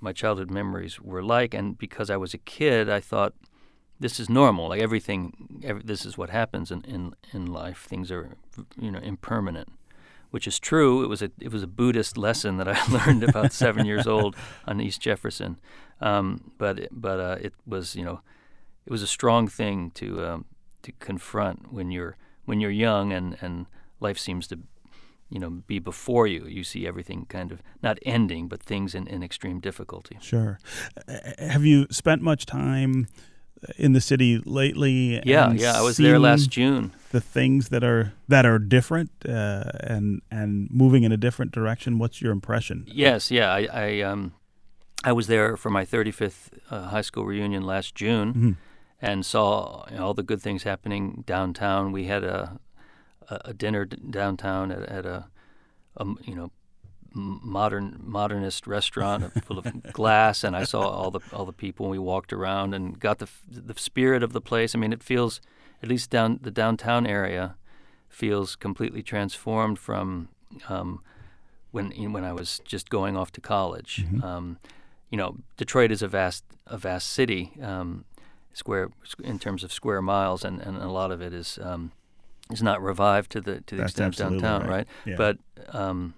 my 0.00 0.12
childhood 0.12 0.50
memories 0.50 1.00
were 1.00 1.22
like, 1.22 1.54
and 1.54 1.76
because 1.76 2.10
I 2.10 2.16
was 2.16 2.34
a 2.34 2.38
kid, 2.38 2.88
I 2.88 3.00
thought 3.00 3.34
this 4.00 4.20
is 4.20 4.28
normal. 4.28 4.68
Like 4.68 4.80
everything, 4.80 5.62
every, 5.64 5.82
this 5.82 6.04
is 6.04 6.16
what 6.16 6.30
happens 6.30 6.70
in, 6.70 6.82
in, 6.82 7.14
in 7.32 7.46
life. 7.46 7.86
Things 7.88 8.10
are, 8.10 8.36
you 8.78 8.90
know, 8.90 9.00
impermanent 9.00 9.70
which 10.30 10.46
is 10.46 10.58
true. 10.58 11.02
It 11.02 11.08
was 11.08 11.22
a 11.22 11.30
it 11.40 11.52
was 11.52 11.62
a 11.62 11.66
Buddhist 11.66 12.16
lesson 12.16 12.56
that 12.58 12.68
I 12.68 12.78
learned 12.92 13.24
about 13.24 13.52
seven 13.52 13.86
years 13.86 14.06
old 14.14 14.36
on 14.66 14.80
East 14.80 15.00
Jefferson, 15.00 15.58
um, 16.00 16.52
but 16.58 16.88
but 16.90 17.20
uh, 17.20 17.36
it 17.40 17.54
was 17.66 17.96
you 17.96 18.04
know 18.04 18.20
it 18.86 18.90
was 18.90 19.02
a 19.02 19.06
strong 19.06 19.48
thing 19.48 19.90
to 19.92 20.24
um, 20.24 20.44
to 20.82 20.92
confront 20.98 21.72
when 21.72 21.90
you're 21.90 22.16
when 22.44 22.60
you're 22.60 22.70
young 22.70 23.12
and, 23.12 23.36
and 23.42 23.66
life 24.00 24.18
seems 24.18 24.46
to 24.48 24.58
you 25.28 25.38
know 25.38 25.50
be 25.50 25.78
before 25.78 26.26
you. 26.26 26.46
You 26.46 26.64
see 26.64 26.86
everything 26.86 27.26
kind 27.28 27.52
of 27.52 27.62
not 27.82 27.98
ending, 28.02 28.48
but 28.48 28.62
things 28.62 28.94
in, 28.94 29.06
in 29.06 29.22
extreme 29.22 29.60
difficulty. 29.60 30.18
Sure. 30.20 30.58
Have 31.38 31.64
you 31.64 31.86
spent 31.90 32.22
much 32.22 32.46
time? 32.46 33.08
In 33.76 33.92
the 33.92 34.00
city 34.00 34.38
lately. 34.44 35.20
Yeah, 35.24 35.52
yeah, 35.52 35.72
I 35.76 35.82
was 35.82 35.96
there 35.96 36.18
last 36.18 36.50
June. 36.50 36.92
The 37.10 37.20
things 37.20 37.68
that 37.70 37.82
are 37.84 38.12
that 38.28 38.44
are 38.46 38.58
different 38.58 39.10
uh, 39.26 39.64
and 39.80 40.22
and 40.30 40.68
moving 40.70 41.04
in 41.04 41.12
a 41.12 41.16
different 41.16 41.52
direction. 41.52 41.98
What's 41.98 42.20
your 42.20 42.32
impression? 42.32 42.84
Yes, 42.86 43.30
yeah, 43.30 43.52
I 43.52 43.68
I, 43.72 44.00
um, 44.02 44.34
I 45.04 45.12
was 45.12 45.26
there 45.26 45.56
for 45.56 45.70
my 45.70 45.84
35th 45.84 46.50
uh, 46.70 46.88
high 46.88 47.02
school 47.02 47.24
reunion 47.24 47.62
last 47.62 47.94
June, 47.94 48.28
mm-hmm. 48.28 48.52
and 49.00 49.24
saw 49.24 49.86
you 49.90 49.96
know, 49.96 50.06
all 50.06 50.14
the 50.14 50.22
good 50.22 50.42
things 50.42 50.64
happening 50.64 51.24
downtown. 51.26 51.92
We 51.92 52.04
had 52.04 52.24
a 52.24 52.60
a, 53.30 53.52
dinner 53.52 53.84
downtown 53.84 54.72
at, 54.72 54.82
at 54.84 55.06
a, 55.06 55.26
a 55.96 56.06
you 56.24 56.34
know 56.34 56.50
modern 57.14 58.00
modernist 58.04 58.66
restaurant 58.66 59.44
full 59.44 59.58
of 59.58 59.82
glass, 59.92 60.44
and 60.44 60.56
I 60.56 60.64
saw 60.64 60.82
all 60.82 61.10
the 61.10 61.20
all 61.32 61.44
the 61.44 61.52
people. 61.52 61.86
And 61.86 61.90
we 61.92 61.98
walked 61.98 62.32
around 62.32 62.74
and 62.74 62.98
got 62.98 63.18
the 63.18 63.28
the 63.50 63.74
spirit 63.78 64.22
of 64.22 64.32
the 64.32 64.40
place. 64.40 64.74
I 64.74 64.78
mean, 64.78 64.92
it 64.92 65.02
feels 65.02 65.40
at 65.82 65.88
least 65.88 66.10
down 66.10 66.40
the 66.42 66.50
downtown 66.50 67.06
area 67.06 67.56
feels 68.08 68.56
completely 68.56 69.02
transformed 69.02 69.78
from 69.78 70.28
um, 70.68 71.02
when 71.70 71.90
when 72.12 72.24
I 72.24 72.32
was 72.32 72.60
just 72.64 72.90
going 72.90 73.16
off 73.16 73.32
to 73.32 73.40
college. 73.40 74.04
Mm-hmm. 74.04 74.24
Um, 74.24 74.58
you 75.10 75.16
know, 75.16 75.36
Detroit 75.56 75.90
is 75.90 76.02
a 76.02 76.08
vast 76.08 76.44
a 76.66 76.78
vast 76.78 77.08
city. 77.08 77.52
Um, 77.62 78.04
square 78.58 78.90
in 79.22 79.38
terms 79.38 79.62
of 79.62 79.72
square 79.72 80.02
miles, 80.02 80.44
and, 80.44 80.60
and 80.60 80.76
a 80.78 80.90
lot 80.90 81.10
of 81.12 81.22
it 81.22 81.32
is 81.32 81.58
um, 81.62 81.92
is 82.50 82.62
not 82.62 82.82
revived 82.82 83.30
to 83.32 83.40
the 83.40 83.60
to 83.62 83.76
the 83.76 83.82
That's 83.82 83.92
extent 83.92 84.20
of 84.20 84.40
downtown, 84.40 84.62
right. 84.62 84.70
right? 84.70 84.86
Yeah. 85.06 85.14
But 85.16 85.38
um, 85.68 86.14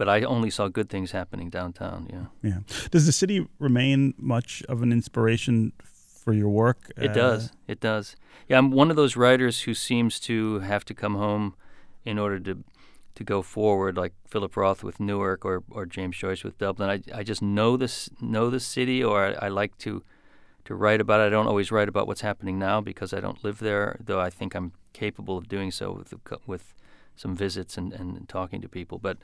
but 0.00 0.08
I 0.08 0.22
only 0.22 0.48
saw 0.48 0.68
good 0.68 0.88
things 0.88 1.10
happening 1.10 1.50
downtown. 1.50 2.08
Yeah, 2.10 2.26
Yeah. 2.50 2.60
Does 2.90 3.04
the 3.04 3.12
city 3.12 3.46
remain 3.58 4.14
much 4.16 4.62
of 4.66 4.80
an 4.80 4.92
inspiration 4.92 5.72
for 6.24 6.32
your 6.32 6.48
work? 6.48 6.90
it 6.96 7.10
Uh, 7.10 7.12
does. 7.12 7.52
It 7.68 7.80
does. 7.80 8.16
Yeah, 8.48 8.56
I'm 8.56 8.70
one 8.70 8.88
of 8.90 8.96
those 8.96 9.14
writers 9.14 9.64
who 9.66 9.74
seems 9.74 10.18
to 10.20 10.60
have 10.60 10.86
to 10.86 10.94
come 10.94 11.16
home 11.16 11.54
in 12.04 12.18
order 12.18 12.40
to 12.40 12.64
to 13.16 13.24
go 13.24 13.42
forward, 13.42 13.98
like 13.98 14.14
Philip 14.26 14.56
Roth 14.56 14.82
with 14.82 15.00
Newark 15.00 15.44
or, 15.44 15.62
or 15.70 15.84
James 15.84 16.16
Joyce 16.16 16.42
with 16.44 16.56
Dublin. 16.56 16.88
I, 16.88 17.18
I 17.20 17.22
just 17.22 17.42
know 17.42 17.76
this 17.76 18.08
know 18.20 18.48
the 18.48 18.60
city, 18.60 19.04
or 19.04 19.16
I, 19.26 19.46
I 19.46 19.48
like 19.48 19.76
to 19.84 20.02
to 20.64 20.74
write 20.74 21.02
about 21.02 21.20
it. 21.20 21.26
I 21.26 21.30
don't 21.36 21.46
always 21.52 21.70
write 21.70 21.90
about 21.90 22.06
what's 22.06 22.22
happening 22.22 22.58
now 22.58 22.80
because 22.80 23.12
I 23.12 23.20
don't 23.20 23.44
live 23.44 23.58
there, 23.58 23.98
though 24.06 24.26
I 24.26 24.30
think 24.30 24.54
I'm 24.54 24.72
capable 24.94 25.36
of 25.36 25.44
doing 25.48 25.70
so 25.70 25.92
with 25.92 26.14
with 26.46 26.64
some 27.16 27.36
visits 27.36 27.76
and, 27.78 27.92
and 27.92 28.26
talking 28.28 28.62
to 28.62 28.68
people. 28.68 28.98
But 28.98 29.18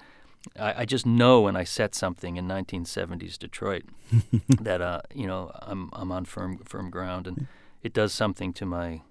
I, 0.58 0.82
I 0.82 0.84
just 0.84 1.06
know 1.06 1.40
when 1.40 1.56
I 1.56 1.64
set 1.64 1.94
something 1.94 2.36
in 2.36 2.46
1970s 2.46 3.38
Detroit 3.38 3.84
that 4.60 4.80
uh, 4.80 5.02
you 5.14 5.26
know 5.26 5.50
I'm 5.62 5.90
I'm 5.92 6.12
on 6.12 6.24
firm 6.24 6.58
firm 6.58 6.90
ground, 6.90 7.26
and 7.26 7.46
it 7.82 7.92
does 7.92 8.12
something 8.12 8.52
to 8.54 8.66
my 8.66 9.02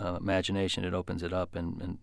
uh, 0.00 0.16
imagination. 0.20 0.84
It 0.84 0.94
opens 0.94 1.22
it 1.22 1.32
up, 1.32 1.54
and, 1.54 1.80
and 1.80 1.98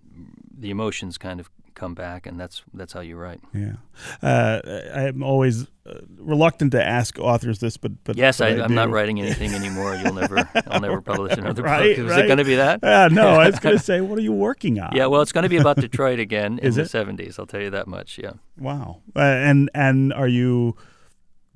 the 0.58 0.70
emotions 0.70 1.18
kind 1.18 1.40
of 1.40 1.50
come 1.78 1.94
back, 1.94 2.26
and 2.26 2.40
that's 2.40 2.64
that's 2.74 2.92
how 2.94 3.00
you 3.02 3.16
write. 3.16 3.40
Yeah. 3.54 3.74
Uh, 4.22 4.60
I'm 4.94 5.24
always 5.24 5.68
uh, 5.86 6.00
reluctant 6.18 6.72
to 6.72 6.84
ask 6.84 7.20
authors 7.20 7.60
this, 7.60 7.78
but 7.78 8.04
but 8.04 8.18
Yes, 8.18 8.40
but 8.40 8.60
I, 8.60 8.64
I'm 8.64 8.74
not 8.76 8.90
writing 8.90 9.22
anything 9.22 9.54
anymore. 9.54 9.96
You'll 9.96 10.14
never, 10.14 10.50
I'll 10.68 10.82
never 10.82 11.02
publish 11.02 11.38
another 11.38 11.62
Right, 11.64 11.96
book. 11.96 12.06
Is 12.06 12.12
right. 12.12 12.26
it 12.26 12.28
going 12.28 12.40
to 12.40 12.44
be 12.44 12.56
that? 12.56 12.84
Uh, 12.84 13.08
no, 13.10 13.28
I 13.28 13.50
was 13.50 13.60
going 13.60 13.78
to 13.82 13.84
say, 13.84 14.02
what 14.02 14.18
are 14.18 14.22
you 14.22 14.34
working 14.34 14.80
on? 14.80 14.92
Yeah, 14.96 15.06
well, 15.06 15.22
it's 15.22 15.32
going 15.32 15.44
to 15.44 15.50
be 15.50 15.58
about 15.58 15.78
Detroit 15.78 16.20
again 16.20 16.60
in 16.62 16.68
Is 16.68 16.76
the 16.76 16.82
it? 16.82 16.88
70s. 16.88 17.40
I'll 17.40 17.46
tell 17.46 17.62
you 17.62 17.70
that 17.70 17.88
much. 17.88 18.18
Yeah. 18.18 18.34
Wow. 18.60 19.02
Uh, 19.16 19.20
and 19.20 19.70
and 19.74 20.12
are 20.14 20.28
you 20.28 20.76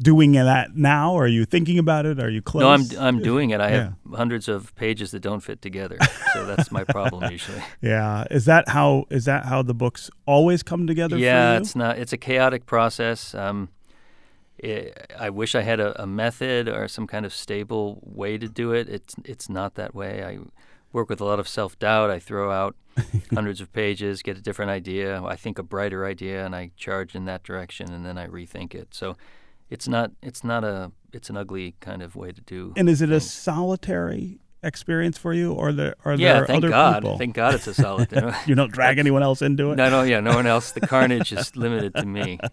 doing 0.01 0.31
that 0.33 0.75
now? 0.75 1.15
Are 1.17 1.27
you 1.27 1.45
thinking 1.45 1.77
about 1.79 2.05
it? 2.05 2.19
Are 2.19 2.29
you 2.29 2.41
close? 2.41 2.61
No, 2.61 2.69
I'm 2.69 3.17
I'm 3.17 3.21
doing 3.21 3.51
it. 3.51 3.61
I 3.61 3.69
Yeah. 3.69 3.83
have 3.83 3.93
hundreds 4.13 4.47
of 4.47 4.73
pages 4.75 5.11
that 5.11 5.19
don't 5.21 5.41
fit 5.41 5.61
together, 5.61 5.97
so 6.33 6.45
that's 6.45 6.71
my 6.71 6.83
problem 6.83 7.31
usually. 7.31 7.61
Yeah. 7.81 8.25
Is 8.31 8.45
that 8.45 8.69
how 8.69 9.05
is 9.09 9.25
that 9.25 9.45
how 9.45 9.61
the 9.63 9.73
books 9.73 10.09
always 10.25 10.63
come 10.63 10.87
together 10.87 11.17
yeah, 11.17 11.51
for 11.51 11.53
you? 11.55 11.61
it's 11.61 11.75
not. 11.75 11.97
It's 11.97 12.13
a 12.13 12.17
chaotic 12.17 12.65
process. 12.65 13.33
Um, 13.35 13.69
i 14.63 14.91
I 15.19 15.29
wish 15.29 15.55
I 15.55 15.61
had 15.61 15.79
a, 15.79 16.01
a 16.01 16.05
method 16.05 16.67
or 16.69 16.87
some 16.87 17.07
kind 17.07 17.25
of 17.25 17.33
stable 17.33 17.99
way 18.03 18.37
to 18.37 18.47
do 18.47 18.71
it. 18.71 18.89
It's 18.89 19.15
it's 19.25 19.49
not 19.49 19.75
that 19.75 19.93
way. 19.95 20.23
I 20.23 20.39
work 20.93 21.09
with 21.09 21.21
a 21.21 21.25
lot 21.25 21.39
of 21.39 21.47
self 21.47 21.77
doubt. 21.79 22.09
I 22.09 22.19
throw 22.19 22.51
out 22.51 22.75
hundreds 23.33 23.61
of 23.61 23.71
pages, 23.71 24.21
get 24.21 24.37
a 24.37 24.41
different 24.41 24.71
idea. 24.71 25.23
I 25.23 25.35
think 25.35 25.57
a 25.57 25.63
brighter 25.63 26.05
idea, 26.05 26.45
and 26.45 26.55
I 26.55 26.71
charge 26.75 27.15
in 27.15 27.25
that 27.25 27.43
direction, 27.43 27.91
and 27.91 28.05
then 28.05 28.17
I 28.17 28.27
rethink 28.27 28.75
it. 28.75 28.93
So 28.93 29.15
it's 29.71 29.87
not 29.87 30.11
it's 30.21 30.43
not 30.43 30.63
a 30.63 30.91
it's 31.13 31.29
an 31.31 31.37
ugly 31.37 31.73
kind 31.79 32.01
of 32.03 32.15
way 32.15 32.31
to 32.31 32.41
do. 32.41 32.73
And 32.77 32.87
is 32.87 33.01
it 33.01 33.09
a 33.09 33.19
solitary 33.19 34.39
experience 34.63 35.17
for 35.17 35.33
you, 35.33 35.51
or 35.53 35.71
there 35.71 35.95
are 36.05 36.13
yeah, 36.13 36.33
there 36.33 36.45
thank 36.45 36.57
other 36.63 36.69
God. 36.69 37.01
people? 37.01 37.17
Thank 37.17 37.35
God 37.35 37.55
it's 37.55 37.65
a 37.67 37.73
solitary. 37.73 38.31
you 38.45 38.53
don't 38.55 38.71
drag 38.71 38.99
anyone 38.99 39.23
else 39.23 39.41
into 39.41 39.71
it. 39.71 39.75
no, 39.75 39.89
no, 39.89 40.03
yeah, 40.03 40.19
no 40.19 40.35
one 40.35 40.45
else. 40.45 40.71
The 40.71 40.81
carnage 40.81 41.31
is 41.33 41.55
limited 41.65 41.95
to 41.95 42.05
me. 42.05 42.37
So 42.41 42.49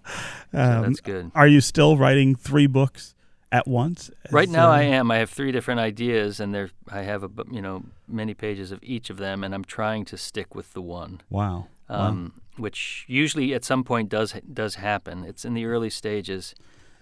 Um, 0.58 0.82
that's 0.84 1.00
good. 1.00 1.30
Are 1.34 1.46
you 1.46 1.60
still 1.60 1.96
writing 1.98 2.34
three 2.34 2.66
books 2.66 3.14
at 3.52 3.68
once? 3.68 4.10
Right 4.30 4.48
now, 4.48 4.70
I 4.70 4.82
am. 4.82 5.10
I 5.10 5.16
have 5.18 5.30
three 5.30 5.52
different 5.52 5.80
ideas, 5.80 6.40
and 6.40 6.54
there 6.54 6.70
I 6.90 7.02
have 7.02 7.22
a 7.24 7.30
you 7.50 7.60
know 7.62 7.82
many 8.08 8.34
pages 8.34 8.72
of 8.72 8.78
each 8.82 9.10
of 9.10 9.18
them, 9.18 9.44
and 9.44 9.54
I'm 9.54 9.64
trying 9.64 10.04
to 10.06 10.16
stick 10.16 10.54
with 10.54 10.72
the 10.72 10.82
one, 10.82 11.20
Wow. 11.30 11.66
wow. 11.90 11.96
um, 12.08 12.40
which 12.56 13.04
usually 13.06 13.52
at 13.54 13.64
some 13.64 13.84
point 13.84 14.08
does 14.08 14.34
does 14.52 14.76
happen. 14.76 15.24
It's 15.24 15.44
in 15.44 15.54
the 15.54 15.66
early 15.66 15.90
stages, 15.90 16.54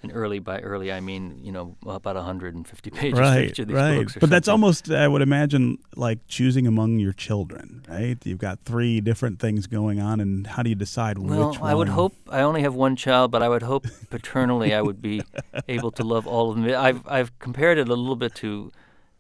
and 0.09 0.17
early 0.17 0.39
by 0.39 0.61
early 0.61 0.93
I 0.93 1.01
mean 1.01 1.41
you 1.43 1.53
know 1.53 1.77
about 1.87 2.17
150 2.17 2.91
pages 2.91 3.19
right, 3.19 3.45
each 3.51 3.59
of 3.59 3.69
these 3.69 3.77
right. 3.77 4.07
But 4.21 4.31
that's 4.31 4.49
almost, 4.49 4.91
I 4.91 5.09
would 5.09 5.23
imagine, 5.23 5.79
like 5.95 6.27
choosing 6.29 6.67
among 6.67 6.99
your 6.99 7.13
children, 7.13 7.85
right? 7.89 8.19
You've 8.25 8.39
got 8.39 8.61
three 8.65 9.01
different 9.01 9.39
things 9.39 9.67
going 9.67 10.01
on, 10.01 10.21
and 10.21 10.47
how 10.47 10.63
do 10.63 10.69
you 10.69 10.75
decide 10.75 11.19
Well, 11.19 11.51
which 11.51 11.61
one? 11.61 11.71
I 11.71 11.75
would 11.75 11.89
hope 11.89 12.15
I 12.29 12.41
only 12.41 12.63
have 12.63 12.75
one 12.75 12.97
child, 12.97 13.31
but 13.31 13.43
I 13.43 13.49
would 13.49 13.63
hope 13.63 13.87
paternally 14.11 14.75
I 14.75 14.83
would 14.83 15.01
be 15.01 15.23
able 15.69 15.91
to 15.93 16.05
love 16.05 16.27
all 16.27 16.51
of 16.51 16.57
them. 16.57 16.75
I've 16.75 17.07
I've 17.07 17.39
compared 17.39 17.79
it 17.79 17.89
a 17.89 17.95
little 17.95 18.17
bit 18.17 18.35
to 18.37 18.73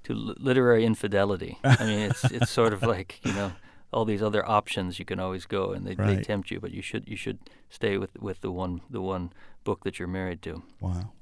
to 0.05 0.15
literary 0.15 0.85
infidelity. 0.85 1.59
I 1.65 1.85
mean, 1.85 2.01
it's 2.11 2.25
it's 2.37 2.51
sort 2.51 2.73
of 2.73 2.83
like 2.83 3.21
you 3.25 3.33
know 3.33 3.53
all 3.93 4.05
these 4.05 4.23
other 4.23 4.47
options 4.49 4.99
you 4.99 5.05
can 5.05 5.19
always 5.19 5.47
go, 5.47 5.73
and 5.73 5.87
they, 5.87 5.95
they 5.95 6.23
tempt 6.23 6.51
you, 6.51 6.61
but 6.61 6.71
you 6.73 6.83
should 6.83 7.09
you 7.09 7.17
should 7.17 7.39
stay 7.71 7.99
with 7.99 8.17
with 8.21 8.41
the 8.41 8.51
one 8.51 8.81
the 8.91 9.01
one 9.01 9.33
book 9.67 9.85
that 9.85 9.99
you're 9.99 10.09
married 10.09 10.41
to. 10.43 10.63
Wow. 10.81 11.13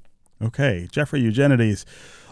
Okay. 0.40 0.87
Jeffrey 0.92 1.20
Eugenides, 1.20 1.85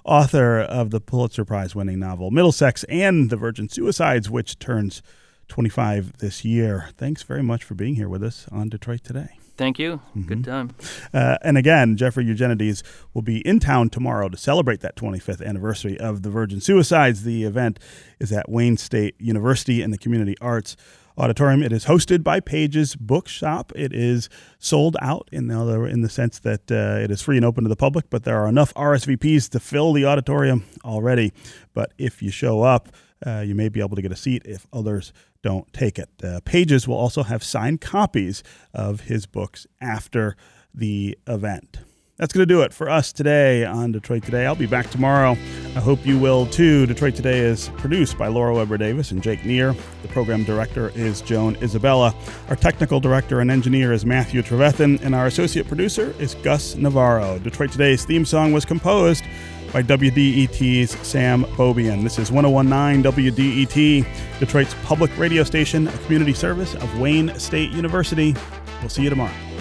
author 0.05 0.61
of 0.61 0.91
the 0.91 1.01
Pulitzer 1.01 1.45
Prize 1.45 1.75
winning 1.75 1.99
novel 1.99 2.31
Middlesex 2.31 2.85
and 2.85 3.31
The 3.31 3.37
Virgin 3.37 3.69
Suicides, 3.69 4.31
which 4.31 4.61
turns 4.61 5.03
25 5.49 6.19
this 6.19 6.45
year. 6.45 6.91
Thanks 6.97 7.23
very 7.23 7.43
much 7.43 7.65
for 7.65 7.75
being 7.75 7.97
here 7.97 8.09
with 8.09 8.23
us 8.23 8.47
on 8.53 8.69
Detroit 8.69 9.03
Today. 9.03 9.42
Thank 9.57 9.79
you. 9.79 10.01
Mm-hmm. 10.11 10.23
Good 10.23 10.45
time. 10.45 10.71
Uh, 11.13 11.37
and 11.43 11.59
again, 11.59 11.97
Jeffrey 11.97 12.25
Eugenides 12.25 12.83
will 13.13 13.23
be 13.23 13.47
in 13.47 13.61
town 13.61 13.91
tomorrow 13.91 14.29
to 14.29 14.37
celebrate 14.37 14.81
that 14.81 14.97
25th 14.97 15.45
anniversary 15.45 15.99
of 15.99 16.23
the 16.23 16.31
Virgin 16.31 16.61
Suicides. 16.61 17.23
The 17.23 17.45
event 17.45 17.79
is 18.19 18.33
at 18.33 18.49
Wayne 18.49 18.77
State 18.77 19.15
University 19.21 19.83
in 19.83 19.91
the 19.91 19.99
Community 19.99 20.37
Arts 20.41 20.77
Auditorium. 21.19 21.63
It 21.63 21.73
is 21.73 21.85
hosted 21.85 22.23
by 22.23 22.41
Pages 22.41 22.97
Bookshop. 22.97 23.73
It 23.77 23.93
is 23.93 24.31
sold 24.59 24.97
out 25.03 25.29
in 25.31 25.49
the 25.49 25.61
other, 25.61 25.87
in 25.87 26.01
the 26.01 26.09
sense 26.09 26.39
that 26.41 26.71
uh, 26.71 27.03
it 27.03 27.11
is 27.11 27.21
free 27.21 27.37
and 27.37 27.45
open 27.45 27.65
to 27.65 27.69
the 27.69 27.77
public, 27.77 28.09
but 28.09 28.25
there 28.25 28.39
are 28.39 28.49
enough 28.49 28.73
RSVPs 28.75 29.51
to 29.51 29.61
fill 29.61 29.93
the 29.93 30.07
auditorium 30.07 30.65
already. 30.85 31.33
But 31.75 31.93
if 31.99 32.23
you 32.23 32.31
show 32.31 32.63
up, 32.63 32.89
uh, 33.27 33.41
you 33.41 33.55
may 33.55 33.69
be 33.69 33.81
able 33.81 33.97
to 33.97 34.03
get 34.03 34.13
a 34.13 34.17
seat 34.17 34.43
if 34.45 34.67
others 34.73 35.13
don't 35.43 35.73
take 35.73 35.99
it. 35.99 36.11
Uh, 36.23 36.41
Pages 36.45 36.87
will 36.87 36.97
also 36.97 37.23
have 37.23 37.43
signed 37.43 37.81
copies 37.81 38.43
of 38.73 39.03
his 39.03 39.27
books 39.27 39.67
after 39.81 40.37
the 40.75 41.19
event. 41.27 41.79
That's 42.19 42.33
going 42.33 42.47
to 42.47 42.55
do 42.55 42.61
it 42.61 42.73
for 42.73 42.89
us 42.89 43.11
today 43.11 43.65
on 43.65 43.91
Detroit 43.91 44.23
Today. 44.23 44.47
I'll 44.47 44.55
be 44.55 44.67
back 44.67 44.91
tomorrow. 44.91 45.31
I 45.75 45.81
hope 45.81 46.07
you 46.07 46.19
will 46.19 46.47
too. 46.47 46.87
Detroit 46.87 47.17
Today 47.17 47.41
is 47.41 47.71
produced 47.79 48.17
by 48.17 48.29
Laura 48.29 48.55
Weber 48.55 48.77
Davis 48.77 49.11
and 49.11 49.23
Jake 49.23 49.45
Neher. 49.45 49.75
The 50.03 50.09
program 50.09 50.45
director 50.45 50.91
is 50.95 51.21
Joan 51.23 51.57
Isabella. 51.57 52.15
Our 52.49 52.55
technical 52.55 53.01
director 53.01 53.41
and 53.41 53.51
engineer 53.51 53.93
is 53.93 54.07
Matthew 54.07 54.43
Trevethan, 54.43 55.03
and 55.03 55.15
our 55.15 55.27
associate 55.27 55.67
producer 55.67 56.15
is 56.21 56.35
Gus 56.37 56.77
Navarro. 56.77 57.39
Detroit 57.39 57.73
Today's 57.73 58.05
theme 58.05 58.27
song 58.27 58.53
was 58.53 58.65
composed 58.65 59.25
by 59.73 59.83
WDET's 59.83 60.91
Sam 61.07 61.45
Bobian. 61.45 62.03
This 62.03 62.19
is 62.19 62.31
1019 62.31 63.11
WDET, 63.13 64.39
Detroit's 64.39 64.75
public 64.85 65.17
radio 65.17 65.45
station, 65.45 65.89
a 65.89 65.99
community 65.99 66.35
service 66.35 66.75
of 66.75 67.01
Wayne 67.01 67.39
State 67.39 67.71
University. 67.71 68.35
We'll 68.81 68.91
see 68.91 69.03
you 69.03 69.11
tomorrow. 69.11 69.52